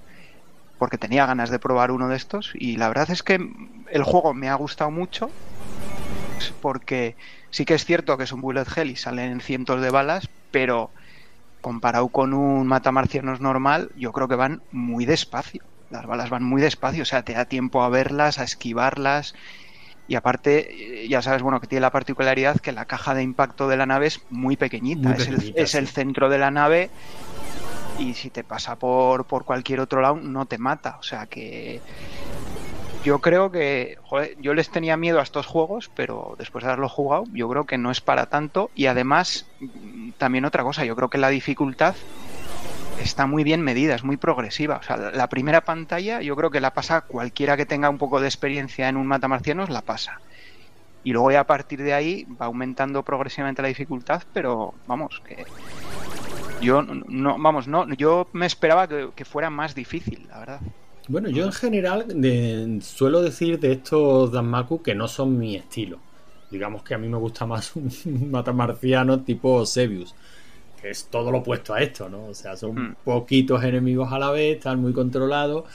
porque 0.77 0.97
tenía 0.97 1.25
ganas 1.25 1.49
de 1.49 1.59
probar 1.59 1.91
uno 1.91 2.07
de 2.07 2.15
estos 2.15 2.53
y 2.53 2.77
la 2.77 2.87
verdad 2.87 3.11
es 3.11 3.23
que 3.23 3.37
el 3.91 4.03
juego 4.03 4.33
me 4.33 4.47
ha 4.47 4.55
gustado 4.55 4.89
mucho 4.89 5.29
porque 6.61 7.17
sí 7.51 7.65
que 7.65 7.73
es 7.73 7.83
cierto 7.83 8.17
que 8.17 8.23
es 8.23 8.31
un 8.31 8.39
bullet 8.39 8.63
hell 8.73 8.89
y 8.89 8.95
salen 8.95 9.41
cientos 9.41 9.81
de 9.81 9.89
balas, 9.89 10.29
pero 10.49 10.93
comparado 11.59 12.07
con 12.07 12.33
un 12.33 12.67
matamarcianos 12.67 13.41
normal, 13.41 13.89
yo 13.97 14.13
creo 14.13 14.29
que 14.29 14.35
van 14.35 14.61
muy 14.71 15.03
despacio. 15.03 15.65
Las 15.89 16.05
balas 16.05 16.29
van 16.29 16.43
muy 16.43 16.61
despacio, 16.61 17.03
o 17.03 17.05
sea, 17.05 17.23
te 17.23 17.33
da 17.33 17.43
tiempo 17.43 17.83
a 17.83 17.89
verlas, 17.89 18.39
a 18.39 18.45
esquivarlas 18.45 19.33
y 20.09 20.15
aparte, 20.15 21.07
ya 21.07 21.21
sabes, 21.21 21.43
bueno, 21.43 21.61
que 21.61 21.67
tiene 21.67 21.81
la 21.81 21.91
particularidad 21.91 22.57
que 22.59 22.71
la 22.71 22.85
caja 22.85 23.13
de 23.13 23.21
impacto 23.21 23.67
de 23.67 23.77
la 23.77 23.85
nave 23.85 24.07
es 24.07 24.21
muy 24.31 24.57
pequeñita, 24.57 25.13
es, 25.13 25.75
el, 25.75 25.87
centro 25.87 26.29
de 26.29 26.39
la 26.39 26.49
nave 26.49 26.89
y 27.99 28.15
si 28.15 28.31
te 28.31 28.43
pasa 28.43 28.75
por, 28.75 29.25
por 29.25 29.45
cualquier 29.45 29.79
otro 29.79 30.01
lado 30.01 30.15
no 30.15 30.47
te 30.47 30.57
mata, 30.57 30.97
o 30.99 31.03
sea 31.03 31.27
que 31.27 31.79
yo 33.03 33.19
creo 33.19 33.51
que, 33.51 33.97
joder, 34.03 34.35
yo 34.41 34.55
les 34.55 34.71
tenía 34.71 34.97
miedo 34.97 35.19
a 35.19 35.23
estos 35.23 35.45
juegos, 35.45 35.91
pero 35.95 36.35
después 36.37 36.63
de 36.63 36.71
haberlo 36.71 36.89
jugado, 36.89 37.25
yo 37.31 37.47
creo 37.47 37.65
que 37.65 37.77
no 37.77 37.91
es 37.91 38.01
para 38.01 38.25
tanto. 38.25 38.71
Y 38.75 38.87
además 38.87 39.45
también 40.17 40.43
otra 40.43 40.63
cosa, 40.63 40.83
yo 40.83 40.95
creo 40.95 41.09
que 41.09 41.17
la 41.17 41.29
dificultad 41.29 41.95
está 43.03 43.25
muy 43.25 43.43
bien 43.43 43.61
medida, 43.61 43.95
es 43.95 44.03
muy 44.03 44.17
progresiva. 44.17 44.77
O 44.77 44.83
sea, 44.83 44.97
la 44.97 45.29
primera 45.29 45.61
pantalla 45.61 46.21
yo 46.21 46.35
creo 46.35 46.51
que 46.51 46.59
la 46.59 46.73
pasa 46.73 47.01
cualquiera 47.01 47.57
que 47.57 47.65
tenga 47.65 47.89
un 47.89 47.97
poco 47.97 48.19
de 48.19 48.27
experiencia 48.27 48.89
en 48.89 48.97
un 48.97 49.07
matamarcianos, 49.07 49.69
la 49.69 49.81
pasa. 49.81 50.19
Y 51.03 51.13
luego 51.13 51.31
ya 51.31 51.41
a 51.41 51.47
partir 51.47 51.81
de 51.81 51.93
ahí 51.93 52.27
va 52.39 52.47
aumentando 52.47 53.03
progresivamente 53.03 53.61
la 53.61 53.69
dificultad, 53.69 54.23
pero 54.33 54.73
vamos, 54.85 55.21
que 55.25 55.45
yo 56.61 56.81
no, 56.81 57.37
vamos, 57.39 57.67
no, 57.67 57.91
yo 57.93 58.27
me 58.33 58.45
esperaba 58.45 58.87
que, 58.87 59.25
fuera 59.25 59.49
más 59.49 59.75
difícil, 59.75 60.27
la 60.29 60.39
verdad. 60.39 60.59
Bueno, 61.07 61.29
yo 61.29 61.45
en 61.45 61.53
general 61.53 62.05
suelo 62.81 63.21
decir 63.21 63.59
de 63.59 63.71
estos 63.71 64.31
Danmaku 64.31 64.81
que 64.81 64.93
no 64.93 65.07
son 65.07 65.37
mi 65.37 65.55
estilo. 65.55 65.99
Digamos 66.51 66.83
que 66.83 66.95
a 66.95 66.97
mí 66.97 67.07
me 67.07 67.17
gusta 67.17 67.45
más 67.45 67.75
un 67.75 68.29
matamarciano 68.29 69.21
tipo 69.21 69.65
Sebius 69.65 70.13
que 70.79 70.89
es 70.89 71.05
todo 71.05 71.31
lo 71.31 71.39
opuesto 71.39 71.73
a 71.73 71.81
esto, 71.81 72.09
¿no? 72.09 72.25
O 72.25 72.33
sea, 72.33 72.55
son 72.55 72.75
hmm. 72.75 72.95
poquitos 73.03 73.63
enemigos 73.63 74.11
a 74.11 74.19
la 74.19 74.31
vez, 74.31 74.57
están 74.57 74.79
muy 74.79 74.93
controlados. 74.93 75.65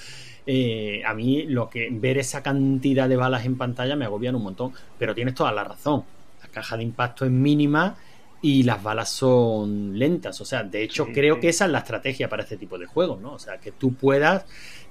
Eh, 0.47 1.03
a 1.07 1.15
mí 1.15 1.45
lo 1.45 1.71
que 1.71 1.89
ver 1.91 2.19
esa 2.19 2.43
cantidad 2.43 3.09
de 3.09 3.17
balas 3.17 3.47
en 3.47 3.57
pantalla 3.57 3.97
me 3.97 4.05
agobian 4.05 4.35
un 4.35 4.43
montón, 4.43 4.73
pero 4.99 5.15
tienes 5.15 5.35
toda 5.35 5.53
la 5.53 5.65
razón. 5.65 6.05
La 6.43 6.49
caja 6.49 6.77
de 6.77 6.83
impacto 6.83 7.25
es 7.25 7.31
mínima 7.31 7.97
y 8.43 8.63
las 8.63 8.83
balas 8.83 9.09
son 9.09 9.99
lentas. 9.99 10.41
O 10.41 10.45
sea, 10.45 10.63
de 10.63 10.83
hecho 10.83 11.07
creo 11.07 11.41
que 11.41 11.49
esa 11.49 11.65
es 11.65 11.71
la 11.71 11.79
estrategia 11.79 12.29
para 12.29 12.43
este 12.43 12.57
tipo 12.57 12.79
de 12.79 12.87
juegos, 12.87 13.21
¿no? 13.21 13.33
O 13.33 13.39
sea, 13.39 13.59
que 13.59 13.73
tú 13.73 13.95
puedas 13.95 14.45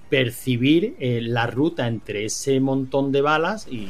percibir 0.09 0.95
eh, 0.99 1.21
la 1.21 1.47
ruta 1.47 1.87
entre 1.87 2.25
ese 2.25 2.59
montón 2.59 3.11
de 3.11 3.21
balas 3.21 3.67
y 3.67 3.89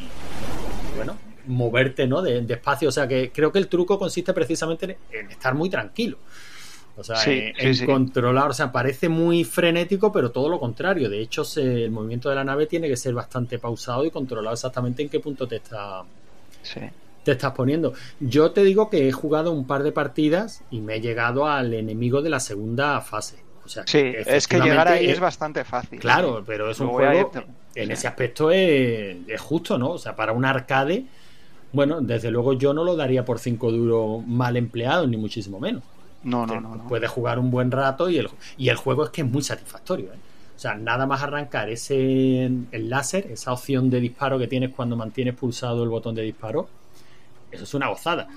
bueno, 0.95 1.17
moverte, 1.47 2.07
¿no? 2.07 2.21
De, 2.21 2.39
espacio. 2.53 2.89
O 2.89 2.91
sea, 2.91 3.07
que 3.07 3.31
creo 3.31 3.51
que 3.51 3.59
el 3.59 3.67
truco 3.67 3.97
consiste 3.97 4.33
precisamente 4.33 4.97
en, 5.11 5.31
estar 5.31 5.53
muy 5.53 5.69
tranquilo. 5.69 6.17
O 6.95 7.03
sea, 7.03 7.17
en, 7.25 7.85
controlar, 7.85 8.51
o 8.51 8.53
sea, 8.53 8.71
parece 8.71 9.09
muy 9.09 9.43
frenético, 9.43 10.11
pero 10.11 10.31
todo 10.31 10.47
lo 10.47 10.59
contrario. 10.59 11.09
De 11.09 11.19
hecho, 11.19 11.43
el 11.55 11.89
movimiento 11.89 12.29
de 12.29 12.35
la 12.35 12.43
nave 12.43 12.67
tiene 12.67 12.87
que 12.87 12.97
ser 12.97 13.13
bastante 13.13 13.57
pausado 13.57 14.05
y 14.05 14.11
controlado 14.11 14.53
exactamente 14.53 15.01
en 15.01 15.09
qué 15.09 15.19
punto 15.19 15.47
te 15.47 15.55
está 15.55 16.03
te 17.23 17.31
estás 17.31 17.53
poniendo. 17.53 17.93
Yo 18.19 18.51
te 18.51 18.63
digo 18.63 18.89
que 18.89 19.07
he 19.07 19.11
jugado 19.11 19.51
un 19.51 19.65
par 19.65 19.83
de 19.83 19.91
partidas 19.91 20.61
y 20.69 20.81
me 20.81 20.95
he 20.95 21.01
llegado 21.01 21.47
al 21.47 21.73
enemigo 21.73 22.21
de 22.21 22.29
la 22.29 22.39
segunda 22.39 22.99
fase. 23.01 23.37
O 23.65 23.69
sea, 23.69 23.83
sí, 23.87 24.13
es 24.25 24.47
que 24.47 24.59
llegar 24.59 24.89
ahí 24.89 25.09
es, 25.09 25.21
bastante 25.21 25.63
fácil. 25.63 25.99
Claro, 25.99 26.43
pero 26.45 26.69
es 26.69 26.79
un 26.81 26.89
juego 26.89 27.31
en 27.75 27.91
ese 27.91 28.07
aspecto 28.07 28.51
es, 28.51 29.17
es, 29.27 29.41
justo, 29.41 29.77
¿no? 29.77 29.91
O 29.91 29.97
sea, 29.97 30.15
para 30.15 30.33
un 30.33 30.45
arcade 30.45 31.05
bueno, 31.73 32.01
desde 32.01 32.29
luego 32.29 32.53
yo 32.53 32.73
no 32.73 32.83
lo 32.83 32.95
daría 32.95 33.25
por 33.25 33.39
5 33.39 33.71
duros 33.71 34.27
mal 34.27 34.55
empleado, 34.55 35.07
ni 35.07 35.17
muchísimo 35.17 35.59
menos. 35.59 35.83
No, 36.23 36.45
no, 36.45 36.61
no, 36.61 36.87
Puedes 36.87 37.09
jugar 37.09 37.37
un 37.39 37.51
buen 37.51 37.69
rato 37.71 38.09
y 38.09 38.17
el, 38.17 38.29
y 38.57 38.69
el 38.69 38.77
juego 38.77 39.03
es 39.03 39.09
que 39.09 39.21
es 39.21 39.27
muy 39.29 39.41
satisfactorio. 39.41 40.13
¿eh? 40.13 40.17
O 40.55 40.59
sea, 40.59 40.75
nada 40.75 41.05
más 41.05 41.21
arrancar 41.21 41.69
ese 41.69 42.45
el 42.45 42.89
láser, 42.89 43.27
esa 43.31 43.51
opción 43.51 43.89
de 43.89 43.99
disparo 43.99 44.39
que 44.39 44.47
tienes 44.47 44.73
cuando 44.73 44.95
mantienes 44.95 45.35
pulsado 45.35 45.83
el 45.83 45.89
botón 45.89 46.15
de 46.15 46.21
disparo, 46.21 46.69
eso 47.51 47.63
es 47.63 47.73
una 47.73 47.87
gozada. 47.87 48.27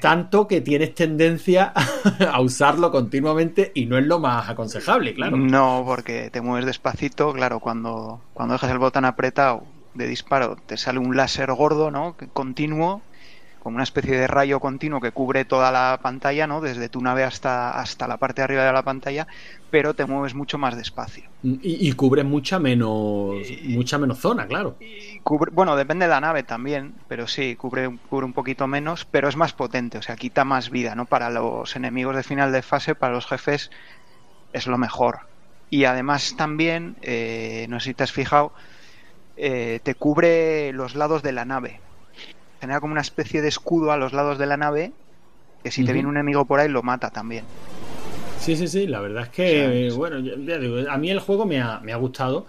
Tanto 0.00 0.46
que 0.46 0.60
tienes 0.60 0.94
tendencia 0.94 1.72
a 2.32 2.40
usarlo 2.40 2.90
continuamente 2.90 3.72
y 3.74 3.86
no 3.86 3.98
es 3.98 4.06
lo 4.06 4.20
más 4.20 4.48
aconsejable, 4.48 5.14
claro. 5.14 5.36
No, 5.36 5.82
porque 5.84 6.30
te 6.30 6.40
mueves 6.40 6.66
despacito, 6.66 7.32
claro, 7.32 7.60
cuando, 7.60 8.20
cuando 8.32 8.54
dejas 8.54 8.70
el 8.70 8.78
botón 8.78 9.04
apretado 9.04 9.64
de 9.98 10.06
disparo 10.06 10.56
te 10.66 10.76
sale 10.76 10.98
un 10.98 11.16
láser 11.16 11.52
gordo, 11.52 11.90
¿no? 11.90 12.16
Continuo, 12.32 13.02
como 13.58 13.74
una 13.74 13.84
especie 13.84 14.16
de 14.16 14.26
rayo 14.26 14.60
continuo 14.60 15.00
que 15.00 15.10
cubre 15.10 15.44
toda 15.44 15.70
la 15.70 16.00
pantalla, 16.02 16.46
¿no? 16.46 16.60
Desde 16.60 16.88
tu 16.88 17.00
nave 17.02 17.24
hasta, 17.24 17.78
hasta 17.78 18.08
la 18.08 18.16
parte 18.16 18.40
de 18.40 18.44
arriba 18.44 18.64
de 18.64 18.72
la 18.72 18.82
pantalla, 18.82 19.26
pero 19.70 19.92
te 19.92 20.06
mueves 20.06 20.34
mucho 20.34 20.56
más 20.56 20.76
despacio. 20.76 21.28
Y, 21.42 21.92
cubre 21.92 22.24
mucha 22.24 22.58
menos, 22.58 23.36
mucha 23.64 23.98
menos 23.98 24.18
zona, 24.18 24.46
claro. 24.46 24.78
cubre, 25.22 25.50
bueno, 25.52 25.76
depende 25.76 26.06
de 26.06 26.10
la 26.10 26.20
nave 26.20 26.44
también, 26.44 26.94
pero 27.08 27.26
sí, 27.26 27.56
cubre, 27.56 27.98
cubre 28.08 28.24
un 28.24 28.32
poquito 28.32 28.66
menos, 28.66 29.04
pero 29.04 29.28
es 29.28 29.36
más 29.36 29.52
potente, 29.52 29.98
o 29.98 30.02
sea, 30.02 30.16
quita 30.16 30.44
más 30.44 30.70
vida, 30.70 30.94
¿no? 30.94 31.06
Para 31.06 31.28
los 31.28 31.76
enemigos 31.76 32.16
de 32.16 32.22
final 32.22 32.52
de 32.52 32.62
fase, 32.62 32.94
para 32.94 33.12
los 33.12 33.26
jefes, 33.26 33.70
es 34.52 34.66
lo 34.66 34.78
mejor. 34.78 35.20
Y 35.70 35.84
además 35.84 36.34
también, 36.36 36.96
eh, 37.02 37.66
no 37.68 37.80
sé 37.80 37.90
si 37.90 37.94
te 37.94 38.04
has 38.04 38.12
fijado, 38.12 38.54
eh, 39.38 39.80
te 39.82 39.94
cubre 39.94 40.72
los 40.72 40.94
lados 40.94 41.22
de 41.22 41.32
la 41.32 41.44
nave. 41.44 41.80
genera 42.60 42.80
como 42.80 42.92
una 42.92 43.00
especie 43.00 43.40
de 43.40 43.48
escudo 43.48 43.92
a 43.92 43.96
los 43.96 44.12
lados 44.12 44.38
de 44.38 44.46
la 44.46 44.56
nave 44.56 44.92
que 45.62 45.70
si 45.70 45.84
te 45.84 45.92
viene 45.92 46.08
un 46.08 46.16
enemigo 46.16 46.44
por 46.44 46.60
ahí 46.60 46.68
lo 46.68 46.82
mata 46.82 47.10
también. 47.10 47.44
Sí, 48.38 48.56
sí, 48.56 48.68
sí, 48.68 48.86
la 48.86 49.00
verdad 49.00 49.24
es 49.24 49.28
que, 49.30 49.92
bueno, 49.94 50.20
ya 50.20 50.58
digo, 50.58 50.88
a 50.88 50.96
mí 50.96 51.10
el 51.10 51.18
juego 51.18 51.44
me 51.44 51.60
ha, 51.60 51.80
me 51.80 51.92
ha 51.92 51.96
gustado. 51.96 52.46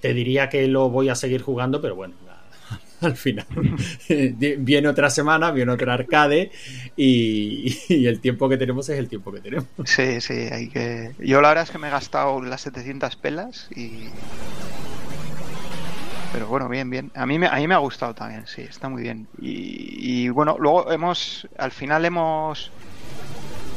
te 0.00 0.14
diría 0.14 0.48
que 0.48 0.66
lo 0.66 0.88
voy 0.88 1.08
a 1.08 1.14
seguir 1.14 1.42
jugando, 1.42 1.80
pero 1.80 1.94
bueno, 1.94 2.14
al 3.00 3.16
final. 3.16 3.46
viene 4.58 4.88
otra 4.88 5.10
semana, 5.10 5.50
viene 5.50 5.72
otra 5.72 5.94
arcade 5.94 6.50
y, 6.96 8.06
el 8.06 8.20
tiempo 8.20 8.48
que 8.48 8.56
tenemos 8.56 8.88
es 8.88 8.98
el 8.98 9.08
tiempo 9.08 9.32
que 9.32 9.40
tenemos. 9.40 9.66
Sí, 9.84 10.20
sí, 10.20 10.34
hay 10.50 10.68
que... 10.68 11.12
Yo 11.18 11.40
la 11.40 11.48
verdad 11.48 11.64
es 11.64 11.70
que 11.70 11.78
me 11.78 11.88
he 11.88 11.90
gastado 11.90 12.40
las 12.42 12.62
700 12.62 13.16
pelas 13.16 13.68
y... 13.74 14.08
Pero 16.34 16.48
bueno, 16.48 16.68
bien, 16.68 16.90
bien. 16.90 17.12
A 17.14 17.26
mí 17.26 17.38
me, 17.38 17.46
a 17.46 17.54
mí 17.54 17.68
me 17.68 17.74
ha 17.74 17.78
gustado 17.78 18.12
también, 18.12 18.44
sí, 18.48 18.62
está 18.62 18.88
muy 18.88 19.02
bien. 19.02 19.28
Y, 19.40 20.24
y 20.24 20.28
bueno, 20.30 20.56
luego 20.58 20.90
hemos, 20.90 21.46
al 21.56 21.70
final 21.70 22.04
hemos 22.04 22.72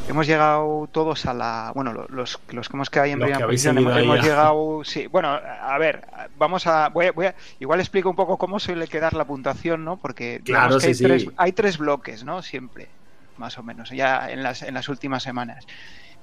hemos 0.10 0.26
llegado 0.26 0.90
todos 0.92 1.28
a 1.28 1.34
la 1.36 1.72
bueno 1.76 1.94
los, 2.10 2.40
los 2.50 2.70
que 2.70 2.78
hemos 2.78 2.90
quedado 2.90 3.06
ahí 3.06 3.12
en 3.12 3.20
primera 3.20 3.46
posición 3.46 3.78
hemos, 3.78 4.24
llegado 4.24 4.82
sí 4.86 5.06
bueno 5.08 5.28
a 5.28 5.78
ver 5.78 6.08
vamos 6.38 6.66
a 6.66 6.88
voy, 6.88 7.08
a 7.08 7.36
igual 7.60 7.82
explico 7.82 8.10
un 8.10 8.16
poco 8.16 8.38
cómo 8.38 8.58
suele 8.58 8.88
quedar 8.88 9.14
la 9.14 9.26
puntuación 9.26 9.84
no 9.84 9.98
porque 9.98 10.40
claro, 10.46 10.78
hay, 10.82 10.94
Tres, 10.94 11.26
hay 11.36 11.52
tres 11.52 11.78
bloques 11.78 12.24
no 12.24 12.42
siempre 12.42 12.88
más 13.36 13.58
o 13.58 13.64
menos 13.64 13.90
ya 13.90 14.32
en 14.32 14.44
las 14.44 14.62
en 14.62 14.76
las 14.76 14.88
últimas 14.88 15.24
semanas 15.24 15.68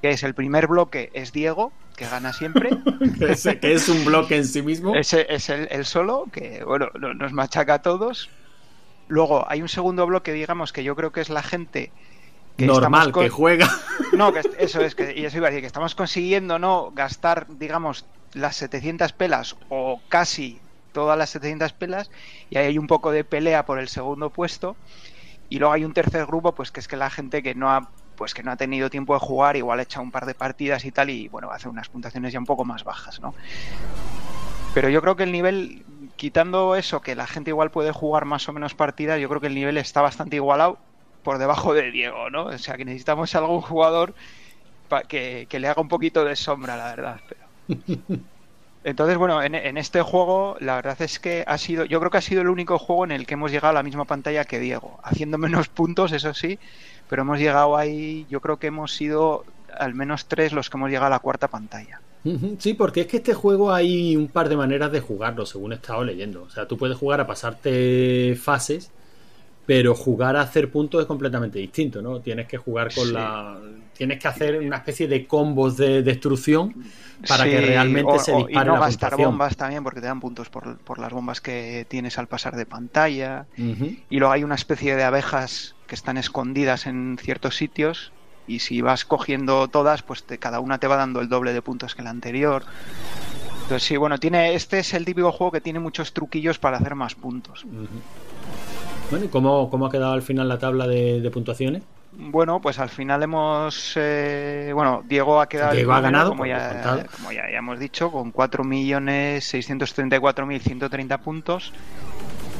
que 0.02 0.10
es 0.10 0.22
el 0.22 0.34
primer 0.34 0.66
bloque 0.66 1.10
es 1.14 1.32
Diego 1.32 1.72
que 1.96 2.06
gana 2.06 2.32
siempre. 2.32 2.70
Que 3.60 3.72
es 3.72 3.88
un 3.88 4.04
bloque 4.04 4.36
en 4.36 4.44
sí 4.44 4.62
mismo. 4.62 4.94
Ese 4.94 5.26
es 5.28 5.48
el, 5.48 5.68
el 5.70 5.84
solo 5.84 6.26
que 6.32 6.64
bueno 6.64 6.88
nos 6.94 7.32
machaca 7.32 7.74
a 7.74 7.82
todos. 7.82 8.28
Luego 9.08 9.48
hay 9.48 9.62
un 9.62 9.68
segundo 9.68 10.06
bloque 10.06 10.32
digamos 10.32 10.72
que 10.72 10.84
yo 10.84 10.96
creo 10.96 11.12
que 11.12 11.20
es 11.20 11.30
la 11.30 11.42
gente 11.42 11.92
normal 12.58 13.12
que 13.12 13.28
juega. 13.28 13.68
No, 14.12 14.32
que 14.32 14.42
eso 14.58 14.80
es, 14.80 14.94
que 14.94 15.12
y 15.18 15.24
eso 15.24 15.38
iba 15.38 15.48
a 15.48 15.50
decir, 15.50 15.62
que 15.62 15.66
estamos 15.66 15.96
consiguiendo 15.96 16.60
no 16.60 16.92
gastar, 16.94 17.46
digamos, 17.58 18.04
las 18.32 18.54
700 18.56 19.12
pelas 19.12 19.56
o 19.70 20.00
casi 20.08 20.60
todas 20.92 21.18
las 21.18 21.30
700 21.30 21.72
pelas 21.72 22.12
y 22.48 22.58
ahí 22.58 22.66
hay 22.66 22.78
un 22.78 22.86
poco 22.86 23.10
de 23.10 23.24
pelea 23.24 23.66
por 23.66 23.80
el 23.80 23.88
segundo 23.88 24.30
puesto. 24.30 24.76
Y 25.48 25.58
luego 25.58 25.74
hay 25.74 25.84
un 25.84 25.92
tercer 25.92 26.26
grupo 26.26 26.54
pues 26.54 26.70
que 26.70 26.80
es 26.80 26.86
que 26.86 26.96
la 26.96 27.10
gente 27.10 27.42
que 27.42 27.54
no 27.54 27.70
ha 27.70 27.88
pues 28.16 28.34
que 28.34 28.42
no 28.42 28.52
ha 28.52 28.56
tenido 28.56 28.90
tiempo 28.90 29.14
de 29.14 29.20
jugar 29.20 29.56
igual 29.56 29.80
echa 29.80 30.00
un 30.00 30.10
par 30.10 30.26
de 30.26 30.34
partidas 30.34 30.84
y 30.84 30.92
tal 30.92 31.10
y 31.10 31.28
bueno 31.28 31.50
hace 31.50 31.68
unas 31.68 31.88
puntuaciones 31.88 32.32
ya 32.32 32.38
un 32.38 32.46
poco 32.46 32.64
más 32.64 32.84
bajas 32.84 33.20
no 33.20 33.34
pero 34.74 34.88
yo 34.88 35.00
creo 35.00 35.16
que 35.16 35.24
el 35.24 35.32
nivel 35.32 35.84
quitando 36.16 36.76
eso 36.76 37.00
que 37.00 37.14
la 37.14 37.26
gente 37.26 37.50
igual 37.50 37.70
puede 37.70 37.92
jugar 37.92 38.24
más 38.24 38.48
o 38.48 38.52
menos 38.52 38.74
partidas 38.74 39.20
yo 39.20 39.28
creo 39.28 39.40
que 39.40 39.48
el 39.48 39.54
nivel 39.54 39.76
está 39.76 40.00
bastante 40.02 40.36
igualado 40.36 40.78
por 41.24 41.38
debajo 41.38 41.74
de 41.74 41.90
Diego, 41.90 42.30
¿no? 42.30 42.44
O 42.44 42.58
sea, 42.58 42.76
que 42.76 42.84
necesitamos 42.84 43.34
algún 43.34 43.62
jugador 43.62 44.14
que, 45.08 45.46
que, 45.48 45.58
le 45.58 45.66
haga 45.66 45.82
un 45.82 45.88
poquito 45.88 46.24
de 46.24 46.36
sombra, 46.36 46.76
la 46.76 46.94
verdad. 46.94 47.20
Entonces, 48.84 49.16
bueno, 49.16 49.42
en, 49.42 49.78
este 49.78 50.02
juego 50.02 50.58
la 50.60 50.76
verdad 50.76 51.00
es 51.00 51.18
que 51.18 51.42
ha 51.46 51.56
sido, 51.56 51.86
yo 51.86 51.98
creo 52.00 52.10
que 52.10 52.18
ha 52.18 52.20
sido 52.20 52.42
el 52.42 52.48
único 52.48 52.78
juego 52.78 53.04
en 53.06 53.12
el 53.12 53.26
que 53.26 53.32
hemos 53.32 53.50
llegado 53.50 53.70
a 53.70 53.72
la 53.72 53.82
misma 53.82 54.04
pantalla 54.04 54.44
que 54.44 54.60
Diego, 54.60 55.00
haciendo 55.02 55.38
menos 55.38 55.68
puntos, 55.68 56.12
eso 56.12 56.34
sí, 56.34 56.58
pero 57.08 57.22
hemos 57.22 57.38
llegado 57.38 57.76
ahí, 57.76 58.26
yo 58.28 58.40
creo 58.40 58.58
que 58.58 58.68
hemos 58.68 58.94
sido 58.94 59.44
al 59.76 59.94
menos 59.94 60.26
tres 60.26 60.52
los 60.52 60.70
que 60.70 60.76
hemos 60.76 60.90
llegado 60.90 61.06
a 61.06 61.10
la 61.10 61.18
cuarta 61.18 61.48
pantalla. 61.48 62.00
Sí, 62.58 62.72
porque 62.72 63.02
es 63.02 63.06
que 63.06 63.18
este 63.18 63.34
juego 63.34 63.72
hay 63.72 64.16
un 64.16 64.28
par 64.28 64.48
de 64.48 64.56
maneras 64.56 64.90
de 64.90 65.00
jugarlo, 65.00 65.44
según 65.44 65.72
he 65.72 65.74
estado 65.74 66.04
leyendo. 66.04 66.44
O 66.44 66.48
sea, 66.48 66.66
tú 66.66 66.78
puedes 66.78 66.96
jugar 66.96 67.20
a 67.20 67.26
pasarte 67.26 68.34
fases 68.40 68.90
pero 69.66 69.94
jugar 69.94 70.36
a 70.36 70.42
hacer 70.42 70.70
puntos 70.70 71.00
es 71.00 71.06
completamente 71.06 71.58
distinto, 71.58 72.02
¿no? 72.02 72.20
Tienes 72.20 72.46
que 72.46 72.58
jugar 72.58 72.94
con 72.94 73.12
la. 73.12 73.58
Tienes 73.94 74.18
que 74.18 74.28
hacer 74.28 74.58
una 74.58 74.76
especie 74.76 75.08
de 75.08 75.26
combos 75.26 75.76
de 75.76 76.02
destrucción 76.02 76.74
para 77.26 77.44
que 77.44 77.60
realmente 77.60 78.18
se 78.18 78.34
dispare 78.34 78.66
y 78.66 78.68
no 78.68 78.80
gastar 78.80 79.16
bombas 79.16 79.56
también, 79.56 79.82
porque 79.84 80.00
te 80.00 80.06
dan 80.06 80.20
puntos 80.20 80.50
por, 80.50 80.78
por, 80.78 80.98
las 80.98 81.12
bombas 81.12 81.40
que 81.40 81.86
tienes 81.88 82.18
al 82.18 82.26
pasar 82.26 82.56
de 82.56 82.66
pantalla. 82.66 83.46
Y 83.56 84.18
luego 84.18 84.32
hay 84.32 84.44
una 84.44 84.56
especie 84.56 84.96
de 84.96 85.04
abejas 85.04 85.73
que 85.86 85.94
están 85.94 86.16
escondidas 86.16 86.86
en 86.86 87.18
ciertos 87.20 87.56
sitios. 87.56 88.12
Y 88.46 88.58
si 88.58 88.82
vas 88.82 89.04
cogiendo 89.04 89.68
todas, 89.68 90.02
pues 90.02 90.24
cada 90.38 90.60
una 90.60 90.78
te 90.78 90.86
va 90.86 90.96
dando 90.96 91.20
el 91.20 91.28
doble 91.28 91.52
de 91.52 91.62
puntos 91.62 91.94
que 91.94 92.02
la 92.02 92.10
anterior. 92.10 92.64
Entonces, 93.62 93.82
sí, 93.82 93.96
bueno, 93.96 94.18
tiene, 94.18 94.54
este 94.54 94.80
es 94.80 94.92
el 94.92 95.06
típico 95.06 95.32
juego 95.32 95.52
que 95.52 95.62
tiene 95.62 95.78
muchos 95.78 96.12
truquillos 96.12 96.58
para 96.58 96.76
hacer 96.76 96.94
más 96.94 97.14
puntos. 97.14 97.64
Bueno, 99.10 99.24
¿y 99.24 99.28
cómo, 99.28 99.86
ha 99.86 99.90
quedado 99.90 100.12
al 100.12 100.20
final 100.20 100.46
la 100.48 100.58
tabla 100.58 100.86
de, 100.86 101.30
puntuaciones? 101.32 101.82
Bueno, 102.12 102.60
pues 102.60 102.78
al 102.78 102.90
final 102.90 103.22
hemos. 103.22 103.94
Eh, 103.96 104.72
bueno, 104.74 105.02
Diego 105.08 105.40
ha 105.40 105.48
quedado. 105.48 105.74
Diego 105.74 105.94
ha 105.94 106.00
ganado, 106.00 106.28
como, 106.30 106.46
ya, 106.46 107.06
como 107.16 107.32
ya, 107.32 107.48
hemos 107.48 107.78
dicho, 107.78 108.12
con 108.12 108.30
4.634.130 108.32 111.18
puntos. 111.20 111.72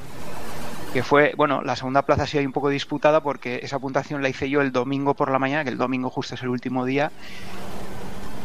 que 0.92 1.02
fue, 1.02 1.32
bueno, 1.36 1.62
la 1.62 1.74
segunda 1.74 2.02
plaza 2.02 2.24
ha 2.24 2.26
sido 2.26 2.44
un 2.44 2.52
poco 2.52 2.68
disputada 2.68 3.22
porque 3.22 3.60
esa 3.62 3.78
puntuación 3.78 4.22
la 4.22 4.28
hice 4.28 4.50
yo 4.50 4.60
el 4.60 4.72
domingo 4.72 5.14
por 5.14 5.30
la 5.30 5.38
mañana, 5.38 5.64
que 5.64 5.70
el 5.70 5.78
domingo 5.78 6.10
justo 6.10 6.34
es 6.34 6.42
el 6.42 6.50
último 6.50 6.84
día, 6.84 7.10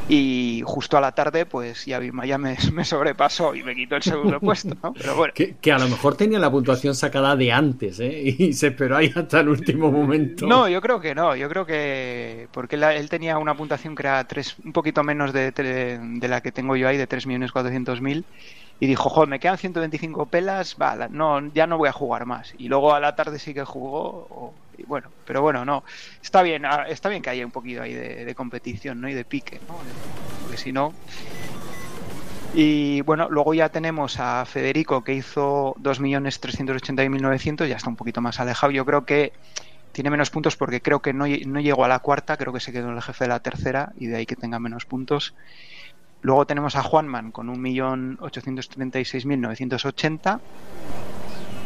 y 0.09 0.63
justo 0.65 0.97
a 0.97 1.01
la 1.01 1.11
tarde 1.11 1.45
pues 1.45 1.85
ya 1.85 1.99
Maya 1.99 2.37
me, 2.37 2.57
me 2.73 2.85
sobrepasó 2.85 3.55
y 3.55 3.63
me 3.63 3.75
quitó 3.75 3.95
el 3.95 4.03
segundo 4.03 4.39
puesto 4.39 4.75
¿no? 4.81 4.93
pero 4.93 5.15
bueno 5.15 5.33
que, 5.33 5.71
a 5.71 5.77
lo 5.77 5.87
mejor 5.87 6.15
tenía 6.15 6.39
la 6.39 6.49
puntuación 6.49 6.95
sacada 6.95 7.35
de 7.35 7.51
antes 7.51 7.99
¿eh? 7.99 8.21
y 8.37 8.53
se 8.53 8.67
esperó 8.67 8.97
ahí 8.97 9.11
hasta 9.15 9.41
el 9.41 9.49
último 9.49 9.91
momento 9.91 10.47
no 10.47 10.67
yo 10.67 10.81
creo 10.81 10.99
que 10.99 11.13
no 11.13 11.35
yo 11.35 11.49
creo 11.49 11.65
que 11.65 12.47
porque 12.51 12.75
él 12.75 13.09
tenía 13.09 13.37
una 13.37 13.55
puntuación 13.55 13.95
que 13.95 14.03
era 14.03 14.23
tres, 14.25 14.55
un 14.63 14.73
poquito 14.73 15.03
menos 15.03 15.33
de, 15.33 15.51
de, 15.51 16.27
la 16.27 16.41
que 16.41 16.51
tengo 16.51 16.75
yo 16.75 16.87
ahí 16.87 16.97
de 16.97 17.07
3.400.000 17.07 18.23
y 18.79 18.85
dijo, 18.85 19.09
joder, 19.09 19.29
me 19.29 19.39
quedan 19.39 19.57
125 19.57 20.27
pelas, 20.27 20.77
va, 20.79 21.07
no, 21.09 21.51
ya 21.53 21.65
no 21.65 21.77
voy 21.77 21.89
a 21.89 21.93
jugar 21.93 22.25
más. 22.25 22.53
Y 22.57 22.67
luego 22.67 22.93
a 22.93 22.99
la 22.99 23.15
tarde 23.15 23.39
sí 23.39 23.53
que 23.53 23.63
jugó, 23.63 24.53
bueno, 24.83 25.09
pero 25.25 25.41
bueno, 25.41 25.65
no, 25.65 25.83
está 26.21 26.41
bien, 26.41 26.65
ah, 26.65 26.85
está 26.87 27.09
bien 27.09 27.21
que 27.21 27.29
haya 27.29 27.45
un 27.45 27.51
poquito 27.51 27.81
ahí 27.81 27.93
de, 27.93 28.35
competición, 28.35 29.01
¿no? 29.01 29.09
Y 29.09 29.13
de 29.13 29.25
pique, 29.25 29.59
¿no? 29.67 29.77
Porque 30.43 30.57
si 30.57 30.71
no... 30.71 30.93
Y 32.53 33.01
bueno, 33.01 33.27
luego 33.29 33.53
ya 33.53 33.69
tenemos 33.69 34.19
a 34.19 34.45
Federico 34.45 35.03
que 35.03 35.13
hizo 35.13 35.75
2.380.900, 35.75 37.67
ya 37.67 37.75
está 37.75 37.89
un 37.89 37.95
poquito 37.95 38.21
más 38.21 38.39
alejado. 38.39 38.71
Yo 38.71 38.85
creo 38.85 39.05
que 39.05 39.33
tiene 39.91 40.09
menos 40.09 40.29
puntos 40.29 40.55
porque 40.55 40.81
creo 40.81 41.01
que 41.01 41.13
no, 41.13 41.25
no 41.27 41.59
llegó 41.59 41.85
a 41.85 41.87
la 41.87 41.99
cuarta, 41.99 42.37
creo 42.37 42.53
que 42.53 42.59
se 42.59 42.71
quedó 42.71 42.89
en 42.89 42.95
el 42.95 43.01
jefe 43.01 43.25
de 43.25 43.29
la 43.29 43.41
tercera 43.41 43.93
y 43.97 44.07
de 44.07 44.15
ahí 44.15 44.25
que 44.25 44.35
tenga 44.35 44.59
menos 44.59 44.85
puntos. 44.85 45.35
Luego 46.21 46.45
tenemos 46.45 46.75
a 46.75 46.83
Juanman 46.83 47.31
con 47.31 47.47
1.836.980. 47.47 50.39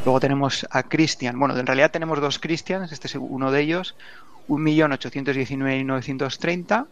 Luego 0.04 0.20
tenemos 0.20 0.66
a 0.72 0.82
Cristian. 0.84 1.38
Bueno, 1.38 1.56
en 1.58 1.68
realidad 1.68 1.92
tenemos 1.92 2.20
dos 2.20 2.40
Cristians, 2.40 2.92
este 2.92 3.08
es 3.08 3.16
uno 3.16 3.52
de 3.52 3.62
ellos. 3.62 3.96
1.819.930. 4.48 6.88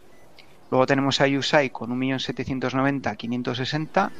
Luego 0.70 0.86
tenemos 0.86 1.20
a 1.20 1.26
Yusai 1.26 1.70
con 1.70 1.90
1.790.560. 1.98 4.10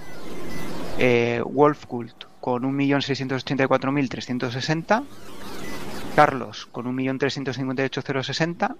Eh, 0.98 1.40
Wolfkult 1.44 2.24
con 2.40 2.64
1.684.360. 2.64 5.04
Carlos 6.16 6.66
con 6.66 6.86
1.358.060. 6.86 8.74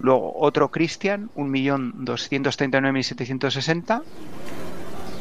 Luego 0.00 0.36
otro 0.36 0.72
Christian, 0.72 1.30
1.239.760. 1.36 4.02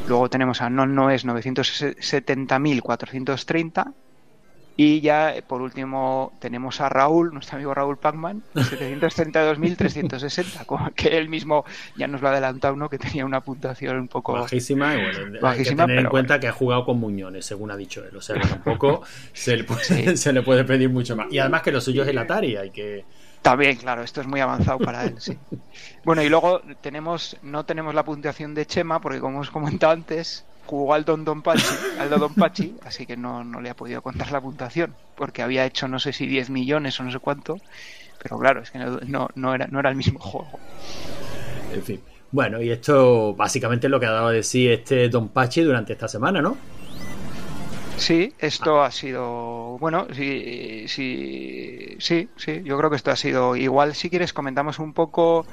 Luego 0.07 0.29
tenemos 0.29 0.61
a 0.61 0.69
Non 0.69 0.95
Noes 0.95 1.25
970.430. 1.25 3.93
Y 4.77 5.01
ya 5.01 5.35
eh, 5.35 5.41
por 5.41 5.61
último 5.61 6.31
tenemos 6.39 6.79
a 6.81 6.89
Raúl, 6.89 7.33
nuestro 7.33 7.55
amigo 7.57 7.73
Raúl 7.73 7.97
Pacman, 7.97 8.41
732.360, 8.55 10.65
como 10.65 10.89
que 10.95 11.17
él 11.17 11.27
mismo 11.29 11.65
ya 11.97 12.07
nos 12.07 12.21
lo 12.21 12.29
ha 12.29 12.31
adelantado, 12.31 12.75
¿no? 12.75 12.89
Que 12.89 12.97
tenía 12.97 13.23
una 13.25 13.41
puntuación 13.41 13.97
un 13.97 14.07
poco 14.07 14.33
bajísima. 14.33 14.95
Y 14.95 15.03
bueno, 15.03 15.47
hay 15.47 15.63
que 15.63 15.75
tener 15.75 15.99
en 15.99 16.07
cuenta 16.07 16.39
que 16.39 16.47
ha 16.47 16.53
jugado 16.53 16.85
con 16.85 16.99
Muñones, 16.99 17.45
según 17.45 17.69
ha 17.69 17.77
dicho 17.77 18.03
él. 18.05 18.15
O 18.15 18.21
sea 18.21 18.39
que 18.39 18.47
tampoco 18.47 19.03
se, 19.33 19.57
le 19.57 19.65
puede, 19.65 19.81
se 20.17 20.33
le 20.33 20.41
puede 20.41 20.63
pedir 20.63 20.89
mucho 20.89 21.15
más. 21.15 21.27
Y 21.31 21.37
además 21.39 21.61
que 21.61 21.71
lo 21.71 21.81
suyo 21.81 22.01
es 22.03 22.09
el 22.09 22.17
Atari, 22.17 22.55
hay 22.55 22.71
que 22.71 23.05
también, 23.41 23.77
claro, 23.77 24.03
esto 24.03 24.21
es 24.21 24.27
muy 24.27 24.39
avanzado 24.39 24.79
para 24.79 25.03
él, 25.05 25.15
sí. 25.19 25.37
Bueno, 26.03 26.23
y 26.23 26.29
luego 26.29 26.61
tenemos, 26.81 27.37
no 27.43 27.65
tenemos 27.65 27.93
la 27.93 28.03
puntuación 28.03 28.55
de 28.55 28.65
Chema, 28.65 28.99
porque 28.99 29.19
como 29.19 29.39
os 29.39 29.51
comentado 29.51 29.93
antes, 29.93 30.45
jugó 30.65 30.93
al 30.93 31.05
Don 31.05 31.23
Don 31.25 31.41
Pachi, 31.41 31.75
al 31.99 32.09
Don 32.09 32.33
Pachi, 32.33 32.75
así 32.85 33.05
que 33.05 33.17
no, 33.17 33.43
no, 33.43 33.61
le 33.61 33.69
ha 33.69 33.75
podido 33.75 34.01
contar 34.01 34.31
la 34.31 34.41
puntuación, 34.41 34.95
porque 35.15 35.41
había 35.41 35.65
hecho 35.65 35.87
no 35.87 35.99
sé 35.99 36.13
si 36.13 36.25
10 36.25 36.49
millones 36.49 36.99
o 36.99 37.03
no 37.03 37.11
sé 37.11 37.19
cuánto, 37.19 37.57
pero 38.21 38.37
claro, 38.39 38.61
es 38.61 38.71
que 38.71 38.79
no, 38.79 39.29
no, 39.35 39.53
era, 39.53 39.67
no 39.67 39.79
era 39.79 39.89
el 39.89 39.95
mismo 39.95 40.19
juego. 40.19 40.59
En 41.73 41.83
fin. 41.83 42.01
Bueno, 42.31 42.61
y 42.61 42.71
esto 42.71 43.35
básicamente 43.35 43.87
es 43.87 43.91
lo 43.91 43.99
que 43.99 44.05
ha 44.05 44.11
dado 44.11 44.29
de 44.29 44.41
sí 44.43 44.67
este 44.67 45.09
Don 45.09 45.29
Pachi 45.29 45.61
durante 45.61 45.93
esta 45.93 46.07
semana, 46.07 46.41
¿no? 46.41 46.57
Sí, 47.97 48.33
esto 48.39 48.81
ha 48.81 48.89
sido. 48.89 49.60
Bueno, 49.79 50.07
sí, 50.13 50.85
sí, 50.87 51.95
sí, 51.99 52.29
sí. 52.35 52.61
Yo 52.63 52.77
creo 52.77 52.89
que 52.89 52.95
esto 52.95 53.11
ha 53.11 53.15
sido. 53.15 53.55
Igual, 53.55 53.95
si 53.95 54.09
quieres, 54.09 54.33
comentamos 54.33 54.79
un 54.79 54.93
poco. 54.93 55.45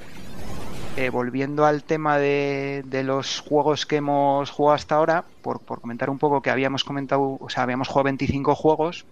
Eh, 0.97 1.11
volviendo 1.11 1.65
al 1.65 1.85
tema 1.85 2.19
de, 2.19 2.83
de, 2.85 3.05
los 3.05 3.39
juegos 3.39 3.87
que 3.87 3.97
hemos 3.97 4.51
jugado 4.51 4.75
hasta 4.75 4.97
ahora, 4.97 5.25
por, 5.43 5.61
por, 5.61 5.81
comentar 5.81 6.11
un 6.11 6.19
poco 6.19 6.43
que 6.43 6.51
habíamos 6.51 6.83
comentado, 6.83 7.39
o 7.41 7.49
sea, 7.49 7.63
habíamos 7.63 7.87
jugado 7.87 8.05
25 8.05 8.57
juegos, 8.57 9.05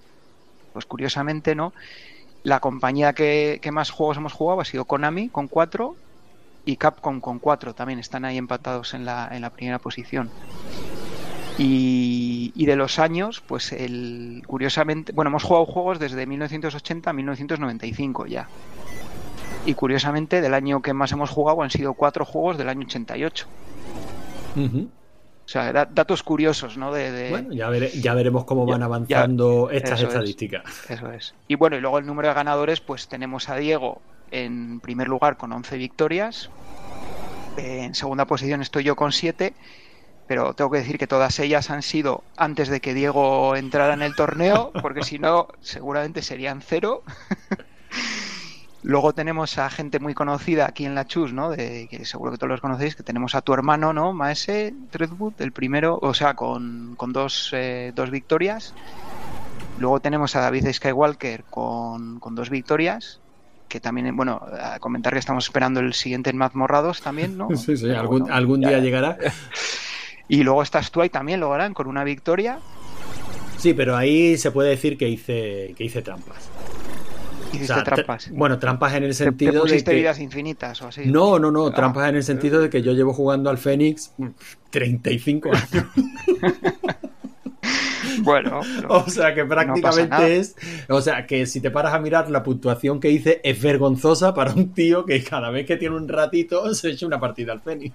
pues 0.73 0.85
curiosamente, 0.85 1.55
¿no? 1.55 1.73
La 2.43 2.59
compañía 2.59 3.13
que, 3.13 3.61
que 3.63 3.71
más 3.71 3.91
juegos 3.91 4.17
hemos 4.17 4.33
jugado 4.33 4.61
ha 4.61 4.65
sido 4.65 4.85
Konami, 4.85 5.29
con 5.29 5.47
4, 5.47 5.95
y 6.67 6.77
Capcom, 6.77 7.21
con 7.21 7.39
4, 7.39 7.75
también 7.75 8.01
están 8.01 8.25
ahí 8.25 8.37
empatados 8.37 8.93
en 8.93 9.05
la, 9.05 9.29
en 9.31 9.41
la 9.41 9.51
primera 9.51 9.79
posición. 9.79 10.29
Y, 11.59 12.67
de 12.67 12.77
los 12.77 12.99
años, 12.99 13.43
pues 13.47 13.73
el, 13.73 14.43
curiosamente, 14.47 15.13
bueno, 15.13 15.31
hemos 15.31 15.43
jugado 15.43 15.65
juegos 15.67 15.99
desde 15.99 16.27
1980 16.27 17.09
a 17.09 17.13
1995 17.13 18.27
ya. 18.27 18.49
Y 19.65 19.75
curiosamente, 19.75 20.41
del 20.41 20.55
año 20.55 20.83
que 20.83 20.93
más 20.93 21.13
hemos 21.13 21.31
jugado 21.31 21.63
han 21.63 21.71
sido 21.71 21.95
cuatro 21.95 22.25
juegos 22.25 22.59
del 22.59 22.69
año 22.69 22.83
88. 22.83 23.47
O 24.57 25.49
sea, 25.49 25.73
datos 25.73 26.23
curiosos, 26.23 26.77
¿no? 26.77 26.93
De, 26.93 27.31
Bueno, 27.31 27.53
ya, 27.53 27.71
ya, 27.95 28.15
veremos 28.15 28.45
cómo 28.45 28.67
van 28.67 28.83
avanzando 28.83 29.71
estas 29.71 30.03
estadísticas. 30.03 30.65
eso 30.91 31.13
es. 31.13 31.35
Y 31.47 31.55
bueno, 31.55 31.77
y 31.77 31.81
luego 31.81 31.99
el 31.99 32.07
número 32.07 32.29
de 32.29 32.35
ganadores, 32.35 32.81
pues 32.81 33.07
tenemos 33.09 33.49
a 33.49 33.57
Diego 33.57 34.01
en 34.31 34.81
primer 34.81 35.09
lugar 35.09 35.37
con 35.37 35.53
11 35.53 35.77
victorias. 35.79 36.51
En 37.57 37.95
segunda 37.95 38.27
posición 38.27 38.61
estoy 38.61 38.85
yo 38.85 38.97
con 38.97 39.13
7 39.13 39.55
pero 40.27 40.55
tengo 40.55 40.71
que 40.71 40.79
decir 40.79 40.99
que 40.99 41.07
todas 41.07 41.39
ellas 41.39 41.71
han 41.71 41.83
sido 41.83 42.25
antes 42.37 42.69
de 42.69 42.81
que 42.81 42.95
Diego 42.95 43.57
entrara 43.57 43.95
en 43.95 44.03
el 44.03 44.15
torneo, 44.15 44.73
porque 44.83 45.03
si 45.03 45.19
no, 45.19 45.49
seguramente 45.61 46.23
serían 46.23 46.61
cero. 46.63 47.03
Luego 48.83 49.13
tenemos 49.13 49.59
a 49.59 49.69
gente 49.69 49.99
muy 49.99 50.15
conocida 50.15 50.67
aquí 50.67 50.85
en 50.85 50.95
la 50.95 51.07
Chus, 51.07 51.33
¿no? 51.33 51.51
De, 51.51 51.89
que 51.91 52.05
seguro 52.05 52.31
que 52.31 52.39
todos 52.39 52.51
los 52.51 52.61
conocéis, 52.61 52.95
que 52.95 53.03
tenemos 53.03 53.35
a 53.35 53.41
tu 53.41 53.53
hermano, 53.53 53.93
¿no? 53.93 54.13
Maese 54.13 54.75
Treadwood, 54.91 55.35
el 55.41 55.51
primero, 55.51 55.99
o 56.01 56.15
sea, 56.15 56.35
con, 56.35 56.95
con 56.97 57.13
dos, 57.13 57.51
eh, 57.53 57.93
dos 57.97 58.11
victorias. 58.11 58.75
Luego 59.79 59.99
tenemos 60.01 60.37
a 60.37 60.41
David 60.41 60.73
Skywalker 60.73 61.45
con, 61.45 62.21
con 62.21 62.35
dos 62.35 62.49
victorias 62.49 63.21
que 63.69 63.81
también, 63.81 64.15
bueno, 64.17 64.41
a 64.61 64.79
comentar 64.79 65.13
que 65.13 65.19
estamos 65.19 65.45
esperando 65.45 65.81
el 65.81 65.93
siguiente 65.93 66.31
en 66.31 66.37
Mazmorrados 66.37 67.03
también, 67.03 67.37
¿no? 67.37 67.49
Sí, 67.57 67.77
sí, 67.77 67.91
algún, 67.91 68.31
algún 68.31 68.61
día 68.61 68.79
llegará. 68.81 69.19
Y 70.29 70.43
luego 70.43 70.63
estás 70.63 70.91
tú 70.91 71.01
ahí 71.01 71.09
también, 71.09 71.41
lo 71.41 71.53
harán 71.53 71.75
con 71.75 71.87
una 71.87 72.05
victoria. 72.05 72.59
Sí, 73.59 73.75
pero 73.75 73.97
ahí 73.97 74.37
se 74.37 74.51
puede 74.51 74.71
decir 74.71 74.99
que 74.99 75.09
hice, 75.09 75.75
que 75.77 75.85
hice 75.85 76.03
trampas. 76.03 76.51
Hiciste 77.53 77.83
trampas. 77.83 78.31
Bueno, 78.33 78.59
trampas 78.59 78.95
en 78.95 79.05
el 79.05 79.15
sentido 79.15 79.65
de 79.65 79.83
que... 79.83 79.95
vidas 79.95 80.19
infinitas 80.19 80.83
o 80.83 80.89
así. 80.89 81.07
No, 81.07 81.39
no, 81.39 81.51
no, 81.51 81.67
ah. 81.67 81.75
trampas 81.75 82.09
en 82.09 82.17
el 82.17 82.23
sentido 82.23 82.61
de 82.61 82.69
que 82.69 82.83
yo 82.83 82.93
llevo 82.93 83.13
jugando 83.13 83.49
al 83.49 83.59
Fénix 83.59 84.13
35 84.71 85.51
años. 85.51 85.69
Bueno, 88.23 88.61
o 88.89 89.09
sea 89.09 89.35
que 89.35 89.45
prácticamente 89.45 90.39
es, 90.39 90.57
o 90.89 91.01
sea 91.01 91.27
que 91.27 91.47
si 91.47 91.61
te 91.61 91.71
paras 91.71 91.95
a 91.95 91.99
mirar 91.99 92.31
la 92.31 92.43
puntuación 92.43 93.01
que 93.01 93.11
hice 93.11 93.41
es 93.43 93.61
vergonzosa 93.61 94.35
para 94.35 94.53
un 94.53 94.73
tío 94.73 95.05
que 95.05 95.23
cada 95.23 95.51
vez 95.51 95.67
que 95.67 95.77
tiene 95.77 95.97
un 95.97 96.09
ratito 96.09 96.75
se 96.75 96.91
echa 96.91 97.07
una 97.07 97.21
partida 97.21 97.53
al 97.53 97.61
Fénix. 97.61 97.95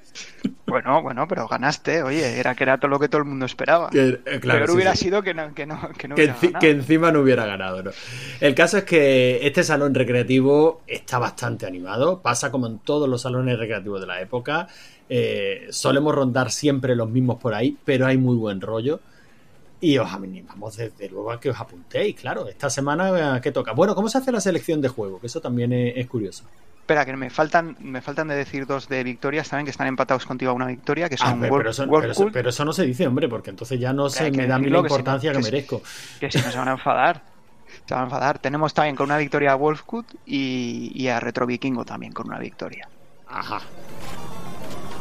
Bueno, 0.66 1.02
bueno, 1.02 1.28
pero 1.28 1.48
ganaste, 1.50 2.02
oye, 2.02 2.40
era 2.40 2.56
que 2.56 2.64
era 2.64 2.78
todo 2.78 2.90
lo 2.90 3.00
que 3.00 3.10
todo 3.10 3.20
el 3.20 3.28
mundo 3.28 3.46
esperaba. 3.46 3.90
Que, 3.90 4.22
eh, 4.26 4.40
claro, 4.40 4.74
hubiera 4.74 4.96
sido 4.96 5.22
que 5.22 5.34
no, 5.34 5.54
que 5.54 5.66
no, 5.66 5.90
que 5.98 6.08
no 6.08 6.16
que, 6.16 6.70
encima 6.70 7.12
no 7.12 7.20
hubiera 7.20 7.46
ganado. 7.46 7.84
¿no? 7.84 7.92
El 8.40 8.56
caso 8.56 8.78
es 8.78 8.86
que 8.86 9.46
este 9.46 9.64
salón 9.64 9.94
recreativo 9.94 10.82
está 10.88 11.20
bastante 11.20 11.66
animado, 11.66 12.22
pasa 12.22 12.52
como 12.52 12.68
en 12.68 12.80
todos 12.80 13.10
los 13.10 13.24
salones 13.24 13.60
recreativos 13.60 14.00
de 14.00 14.08
la 14.08 14.22
época. 14.22 14.68
Eh, 15.10 15.68
solemos 15.72 16.16
rondar 16.16 16.52
siempre 16.52 16.96
los 16.96 17.10
mismos 17.10 17.38
por 17.38 17.54
ahí, 17.54 17.78
pero 17.84 18.06
hay 18.06 18.18
muy 18.18 18.38
buen 18.38 18.62
rollo. 18.62 19.02
Y 19.82 19.98
os 19.98 20.14
animamos 20.14 20.78
desde 20.78 21.10
luego 21.10 21.32
a 21.32 21.40
que 21.40 21.50
os 21.50 21.60
apuntéis, 21.60 22.16
claro. 22.16 22.48
Esta 22.48 22.70
semana, 22.70 23.42
¿qué 23.42 23.52
toca? 23.52 23.72
Bueno, 23.72 23.96
¿cómo 23.96 24.10
se 24.10 24.20
hace 24.20 24.32
la 24.32 24.40
selección 24.40 24.80
de 24.80 24.90
juego? 24.90 25.20
Que 25.20 25.26
eso 25.26 25.42
también 25.42 25.74
es, 25.74 26.08
curioso. 26.08 26.44
Espera, 26.82 27.04
que 27.04 27.16
me 27.18 27.32
faltan, 27.32 27.76
me 27.80 28.00
faltan 28.00 28.28
de 28.28 28.36
decir 28.36 28.68
dos 28.68 28.88
de 28.88 29.04
victorias 29.04 29.50
también, 29.50 29.66
que 29.66 29.72
están 29.72 29.88
empatados 29.88 30.28
contigo 30.28 30.52
a 30.52 30.54
una 30.54 30.68
victoria, 30.68 31.10
que 31.10 31.18
son 31.18 31.30
ah, 31.30 31.38
pero, 31.40 31.70
eso, 31.72 31.88
pero, 32.32 32.50
eso, 32.50 32.64
no 32.64 32.74
se 32.74 32.84
dice, 32.84 33.08
hombre, 33.08 33.28
porque 33.28 33.50
entonces 33.50 33.80
ya 33.80 33.92
no 33.92 34.08
se 34.08 34.30
me 34.30 34.46
da 34.46 34.60
la 34.60 34.68
importancia 34.68 35.32
que, 35.32 35.40
merezco. 35.40 35.82
Que 36.20 36.30
si 36.30 36.40
no 36.40 36.52
se 36.52 36.58
van 36.60 36.68
a 36.68 36.74
enfadar. 36.74 37.24
Se 37.88 37.96
van 37.96 38.04
a 38.04 38.06
enfadar. 38.06 38.38
Tenemos 38.38 38.76
también 38.76 38.96
con 38.96 39.06
una 39.06 39.18
victoria 39.18 39.54
a 39.54 39.56
Wolfcut 39.56 40.06
y, 40.28 40.92
y 40.94 41.08
a 41.08 41.20
Retro 41.20 41.48
Vikingo 41.48 41.86
también 41.86 42.14
con 42.14 42.28
una 42.28 42.38
victoria. 42.38 42.88
Ajá. 43.28 43.62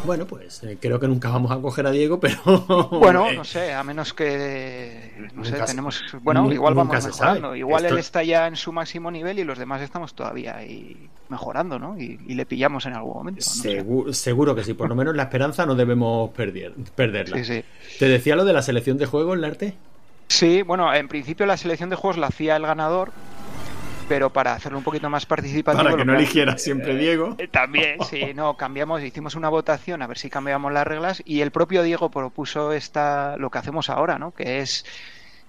Bueno, 0.04 0.26
pues 0.26 0.62
eh, 0.62 0.78
creo 0.80 0.98
que 0.98 1.06
nunca 1.06 1.28
vamos 1.28 1.50
a 1.50 1.60
coger 1.60 1.86
a 1.86 1.90
Diego, 1.90 2.20
pero. 2.20 2.38
Bueno, 2.90 3.32
no 3.32 3.44
sé, 3.44 3.72
a 3.72 3.82
menos 3.84 4.12
que. 4.12 5.30
No 5.34 5.44
sé, 5.44 5.56
tenemos. 5.66 6.02
Bueno, 6.22 6.50
igual 6.52 6.74
vamos 6.74 7.04
mejorando. 7.04 7.54
Igual 7.54 7.84
él 7.86 7.98
está 7.98 8.22
ya 8.22 8.46
en 8.46 8.56
su 8.56 8.72
máximo 8.72 9.10
nivel 9.10 9.38
y 9.38 9.44
los 9.44 9.58
demás 9.58 9.82
estamos 9.82 10.14
todavía 10.14 10.56
ahí 10.56 11.08
mejorando, 11.28 11.78
¿no? 11.78 11.98
Y, 11.98 12.18
le 12.34 12.46
pillamos 12.46 12.86
en 12.86 12.94
algún 12.94 13.14
momento. 13.14 13.42
seguro, 13.42 14.54
que 14.54 14.64
sí, 14.64 14.74
por 14.74 14.88
lo 14.88 14.94
menos 14.94 15.14
la 15.14 15.24
esperanza 15.24 15.66
no 15.66 15.74
debemos 15.74 16.30
perder, 16.30 16.72
perderla. 16.94 17.36
Sí, 17.38 17.44
sí. 17.44 17.64
¿Te 17.98 18.08
decía 18.08 18.36
lo 18.36 18.44
de 18.44 18.52
la 18.52 18.62
selección 18.62 18.98
de 18.98 19.06
juegos, 19.06 19.38
Larte? 19.38 19.74
Sí, 20.28 20.62
bueno, 20.62 20.94
en 20.94 21.08
principio 21.08 21.44
la 21.44 21.56
selección 21.56 21.90
de 21.90 21.96
juegos 21.96 22.16
la 22.16 22.28
hacía 22.28 22.54
el 22.54 22.62
ganador, 22.62 23.10
pero 24.10 24.32
para 24.32 24.54
hacerlo 24.54 24.76
un 24.76 24.82
poquito 24.82 25.08
más 25.08 25.24
participativo. 25.24 25.84
Para 25.84 25.96
que 25.96 26.04
no 26.04 26.16
eligiera 26.16 26.58
siempre 26.58 26.96
Diego. 26.96 27.36
Eh, 27.38 27.46
también, 27.46 27.96
sí, 28.10 28.34
no, 28.34 28.56
cambiamos, 28.56 29.04
hicimos 29.04 29.36
una 29.36 29.48
votación 29.48 30.02
a 30.02 30.08
ver 30.08 30.18
si 30.18 30.28
cambiamos 30.28 30.72
las 30.72 30.84
reglas 30.84 31.22
y 31.24 31.42
el 31.42 31.52
propio 31.52 31.84
Diego 31.84 32.10
propuso 32.10 32.72
esta, 32.72 33.36
lo 33.36 33.50
que 33.50 33.58
hacemos 33.58 33.88
ahora, 33.88 34.18
¿no? 34.18 34.32
Que 34.32 34.58
es 34.58 34.84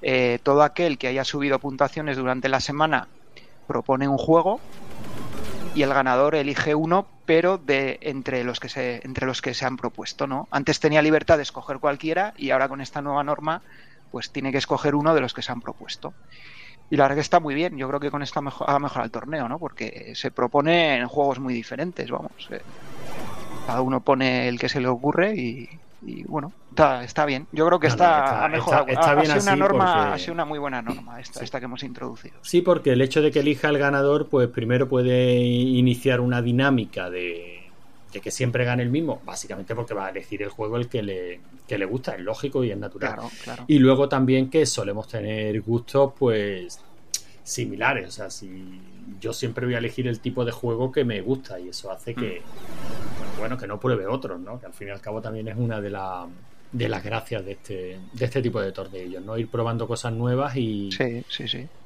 eh, 0.03 0.37
todo 0.43 0.61
aquel 0.61 0.99
que 0.99 1.07
haya 1.07 1.23
subido 1.23 1.57
puntuaciones 1.57 2.17
durante 2.17 2.49
la 2.49 2.59
semana 2.59 3.07
propone 3.65 4.07
un 4.07 4.19
juego 4.19 4.61
y 5.73 5.81
el 5.81 5.91
ganador 5.91 6.35
elige 6.35 6.75
uno, 6.75 7.07
pero 7.25 7.57
de 7.57 7.97
entre 8.01 8.43
los 8.43 8.59
que 8.59 8.69
se 8.69 9.01
entre 9.03 9.25
los 9.25 9.41
que 9.41 9.55
se 9.55 9.65
han 9.65 9.75
propuesto, 9.75 10.27
¿no? 10.27 10.47
Antes 10.51 10.79
tenía 10.79 11.01
libertad 11.01 11.37
de 11.37 11.43
escoger 11.43 11.79
cualquiera 11.79 12.35
y 12.37 12.51
ahora 12.51 12.69
con 12.69 12.79
esta 12.79 13.01
nueva 13.01 13.23
norma 13.23 13.63
pues 14.11 14.29
tiene 14.29 14.51
que 14.51 14.59
escoger 14.59 14.93
uno 14.93 15.15
de 15.15 15.21
los 15.21 15.33
que 15.33 15.41
se 15.41 15.51
han 15.51 15.61
propuesto. 15.61 16.13
Y 16.91 16.97
la 16.97 17.05
verdad 17.05 17.15
que 17.15 17.21
está 17.21 17.39
muy 17.39 17.55
bien. 17.55 17.77
Yo 17.77 17.87
creo 17.87 18.01
que 18.01 18.11
con 18.11 18.21
esto 18.21 18.39
ha 18.39 18.79
mejorado 18.79 19.05
el 19.05 19.11
torneo, 19.11 19.47
¿no? 19.47 19.57
Porque 19.57 20.11
se 20.13 20.29
propone 20.29 20.97
en 20.97 21.07
juegos 21.07 21.39
muy 21.39 21.53
diferentes, 21.53 22.11
vamos. 22.11 22.49
Eh. 22.51 22.61
cada 23.65 23.81
uno 23.81 24.01
pone 24.01 24.49
el 24.49 24.59
que 24.59 24.67
se 24.67 24.81
le 24.81 24.89
ocurre 24.89 25.33
y, 25.33 25.69
bueno, 26.27 26.51
está, 27.01 27.25
bien. 27.25 27.47
Yo 27.53 27.65
creo 27.65 27.79
que 27.79 27.87
está, 27.87 28.43
ha 28.43 28.49
mejorado. 28.49 28.87
Está, 28.87 29.15
bien 29.15 29.31
ha, 29.31 29.39
sido 29.39 29.53
una 29.53 29.67
norma, 29.67 30.13
ha 30.13 30.19
sido 30.19 30.33
una 30.33 30.43
muy 30.43 30.59
buena 30.59 30.81
norma 30.81 31.21
esta, 31.21 31.41
esta 31.41 31.59
que 31.59 31.65
hemos 31.65 31.81
introducido. 31.83 32.35
Sí, 32.41 32.61
porque 32.61 32.91
el 32.91 33.01
hecho 33.01 33.21
de 33.21 33.31
que 33.31 33.39
elija 33.39 33.69
el 33.69 33.77
ganador, 33.77 34.27
pues 34.27 34.49
primero 34.49 34.89
puede 34.89 35.35
iniciar 35.35 36.19
una 36.19 36.41
dinámica 36.41 37.09
de, 37.09 37.60
que 38.19 38.31
siempre 38.31 38.65
gane 38.65 38.83
el 38.83 38.89
mismo, 38.89 39.21
básicamente 39.25 39.73
porque 39.75 39.93
va 39.93 40.07
a 40.07 40.09
elegir 40.09 40.43
el 40.43 40.49
juego 40.49 40.75
el 40.77 40.89
que 40.89 41.01
le, 41.01 41.39
que 41.67 41.77
le 41.77 41.85
gusta, 41.85 42.15
es 42.15 42.21
lógico 42.21 42.63
y 42.63 42.71
es 42.71 42.77
natural. 42.77 43.19
Y 43.67 43.79
luego 43.79 44.09
también 44.09 44.49
que 44.49 44.65
solemos 44.65 45.07
tener 45.07 45.61
gustos, 45.61 46.13
pues 46.17 46.79
similares. 47.43 48.07
O 48.07 48.11
sea, 48.11 48.29
si 48.29 48.81
yo 49.19 49.33
siempre 49.33 49.65
voy 49.65 49.75
a 49.75 49.77
elegir 49.77 50.07
el 50.07 50.19
tipo 50.19 50.45
de 50.45 50.51
juego 50.51 50.91
que 50.91 51.03
me 51.05 51.21
gusta 51.21 51.59
y 51.59 51.69
eso 51.69 51.91
hace 51.91 52.13
que, 52.13 52.41
mm. 52.41 53.39
bueno, 53.39 53.57
que 53.57 53.67
no 53.67 53.79
pruebe 53.79 54.07
otros, 54.07 54.39
¿no? 54.39 54.59
Que 54.59 54.65
al 54.65 54.73
fin 54.73 54.89
y 54.89 54.91
al 54.91 55.01
cabo 55.01 55.21
también 55.21 55.47
es 55.47 55.57
una 55.57 55.79
de 55.79 55.89
las 55.89 56.27
de 56.71 56.87
las 56.87 57.03
gracias 57.03 57.45
de 57.45 57.51
este, 57.51 57.99
de 58.13 58.25
este 58.25 58.41
tipo 58.41 58.61
de 58.61 58.71
torneos, 58.71 59.23
¿no? 59.23 59.37
Ir 59.37 59.49
probando 59.49 59.87
cosas 59.87 60.13
nuevas 60.13 60.55
y, 60.55 60.89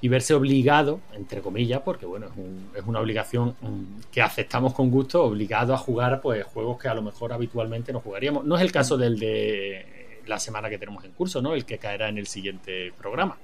y 0.02 0.08
verse 0.08 0.34
obligado, 0.34 1.00
entre 1.14 1.42
comillas, 1.42 1.82
porque 1.84 2.06
bueno, 2.06 2.28
es, 2.76 2.84
una 2.86 3.00
obligación 3.00 3.56
mm, 3.62 4.12
que 4.12 4.22
aceptamos 4.22 4.74
con 4.74 4.92
gusto, 4.92 5.24
obligado 5.24 5.74
a 5.74 5.78
jugar 5.78 6.22
pues 6.22 6.44
juegos 6.46 6.78
que 6.78 6.88
a 6.88 6.94
lo 6.94 7.02
mejor 7.02 7.34
habitualmente 7.34 7.92
no 7.92 8.00
jugaríamos. 8.00 8.46
No 8.46 8.56
es 8.56 8.62
el 8.62 8.72
caso 8.72 8.98
del 8.98 9.18
de 9.18 9.86
la 10.28 10.40
semana 10.40 10.70
que 10.70 10.78
tenemos 10.78 11.04
en 11.04 11.12
curso, 11.12 11.42
¿no? 11.42 11.56
El 11.56 11.66
que 11.66 11.78
caerá 11.78 12.10
en 12.10 12.18
el 12.18 12.28
siguiente 12.28 12.94
programa. 12.98 13.38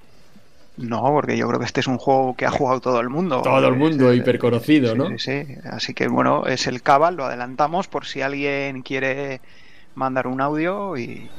No, 0.76 1.02
porque 1.12 1.36
yo 1.36 1.46
creo 1.48 1.58
que 1.58 1.66
este 1.66 1.80
es 1.80 1.86
un 1.86 1.98
juego 1.98 2.34
que 2.34 2.46
ha 2.46 2.50
jugado 2.50 2.80
todo 2.80 3.00
el 3.00 3.10
mundo. 3.10 3.42
Todo 3.42 3.68
el 3.68 3.76
mundo, 3.76 4.12
hiper 4.14 4.38
conocido, 4.38 4.94
¿no? 4.94 5.10
Sí, 5.10 5.18
sí, 5.18 5.54
así 5.64 5.92
que 5.92 6.08
bueno, 6.08 6.46
es 6.46 6.66
el 6.66 6.82
Cabal, 6.82 7.16
lo 7.16 7.26
adelantamos 7.26 7.88
por 7.88 8.06
si 8.06 8.22
alguien 8.22 8.82
quiere 8.82 9.40
mandar 9.94 10.26
un 10.26 10.40
audio 10.40 10.96
y... 10.96 11.30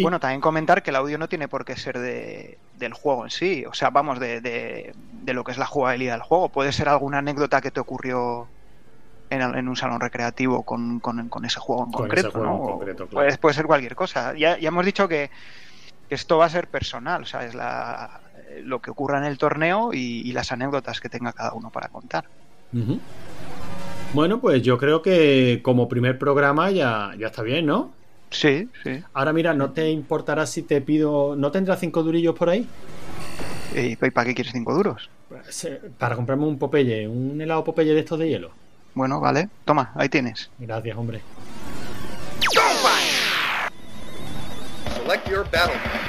Bueno, 0.00 0.18
también 0.18 0.40
comentar 0.40 0.82
que 0.82 0.90
el 0.90 0.96
audio 0.96 1.18
no 1.18 1.28
tiene 1.28 1.46
por 1.46 1.64
qué 1.64 1.76
ser 1.76 2.00
de, 2.00 2.58
del 2.78 2.94
juego 2.94 3.24
en 3.24 3.30
sí, 3.30 3.64
o 3.64 3.74
sea, 3.74 3.90
vamos, 3.90 4.18
de, 4.18 4.40
de, 4.40 5.32
lo 5.32 5.44
que 5.44 5.52
es 5.52 5.58
la 5.58 5.66
jugabilidad 5.66 6.14
del 6.14 6.22
juego. 6.22 6.48
Puede 6.48 6.72
ser 6.72 6.88
alguna 6.88 7.18
anécdota 7.18 7.60
que 7.60 7.70
te 7.70 7.78
ocurrió 7.78 8.48
en, 9.30 9.40
en 9.40 9.68
un 9.68 9.76
salón 9.76 10.00
recreativo 10.00 10.64
con, 10.64 10.98
con, 10.98 11.44
ese 11.44 11.60
juego 11.60 11.84
en 11.84 11.92
concreto, 11.92 12.38
¿no? 12.42 12.80
puede, 13.08 13.38
puede, 13.38 13.54
ser 13.54 13.66
cualquier 13.66 13.94
cosa. 13.94 14.34
Ya, 14.34 14.58
ya 14.58 14.68
hemos 14.68 14.84
dicho 14.84 15.06
que 15.06 15.30
esto 16.10 16.38
va 16.38 16.46
a 16.46 16.50
ser 16.50 16.66
personal, 16.66 17.22
o 17.22 17.26
sea, 17.26 17.44
es 17.44 17.54
la, 17.54 18.20
lo 18.62 18.80
que 18.80 18.90
ocurra 18.90 19.18
en 19.18 19.24
el 19.24 19.38
torneo 19.38 19.90
y, 19.92 20.32
las 20.32 20.52
anécdotas 20.52 21.00
que 21.00 21.08
tenga 21.08 21.32
cada 21.32 21.52
uno 21.52 21.70
para 21.70 21.88
contar. 21.88 22.24
Bueno, 24.14 24.40
pues 24.40 24.62
yo 24.62 24.78
creo 24.78 25.02
que 25.02 25.60
como 25.62 25.88
primer 25.88 26.18
programa 26.18 26.70
ya, 26.70 27.14
ya 27.18 27.26
está 27.26 27.42
bien, 27.42 27.66
¿no? 27.66 27.92
Sí, 28.30 28.68
sí. 28.82 29.02
Ahora 29.12 29.32
mira, 29.32 29.54
¿no 29.54 29.72
te 29.72 29.90
importará 29.90 30.46
si 30.46 30.62
te 30.62 30.80
pido... 30.80 31.34
¿No 31.36 31.50
tendrás 31.50 31.80
cinco 31.80 32.02
durillos 32.02 32.34
por 32.34 32.48
ahí? 32.50 32.66
¿Y 33.74 33.96
para 33.96 34.26
qué 34.26 34.34
quieres 34.34 34.52
cinco 34.52 34.74
duros? 34.74 35.10
Pues, 35.28 35.64
eh, 35.64 35.80
para 35.98 36.16
comprarme 36.16 36.46
un 36.46 36.58
Popeye, 36.58 37.06
un 37.06 37.40
helado 37.40 37.64
Popeye 37.64 37.92
de 37.92 38.00
estos 38.00 38.18
de 38.18 38.28
hielo. 38.28 38.50
Bueno, 38.94 39.20
vale. 39.20 39.48
Toma, 39.64 39.92
ahí 39.94 40.08
tienes. 40.08 40.50
Gracias, 40.58 40.96
hombre. 40.96 41.20
Select 44.94 45.28
your 45.28 45.44
battle. 45.50 46.07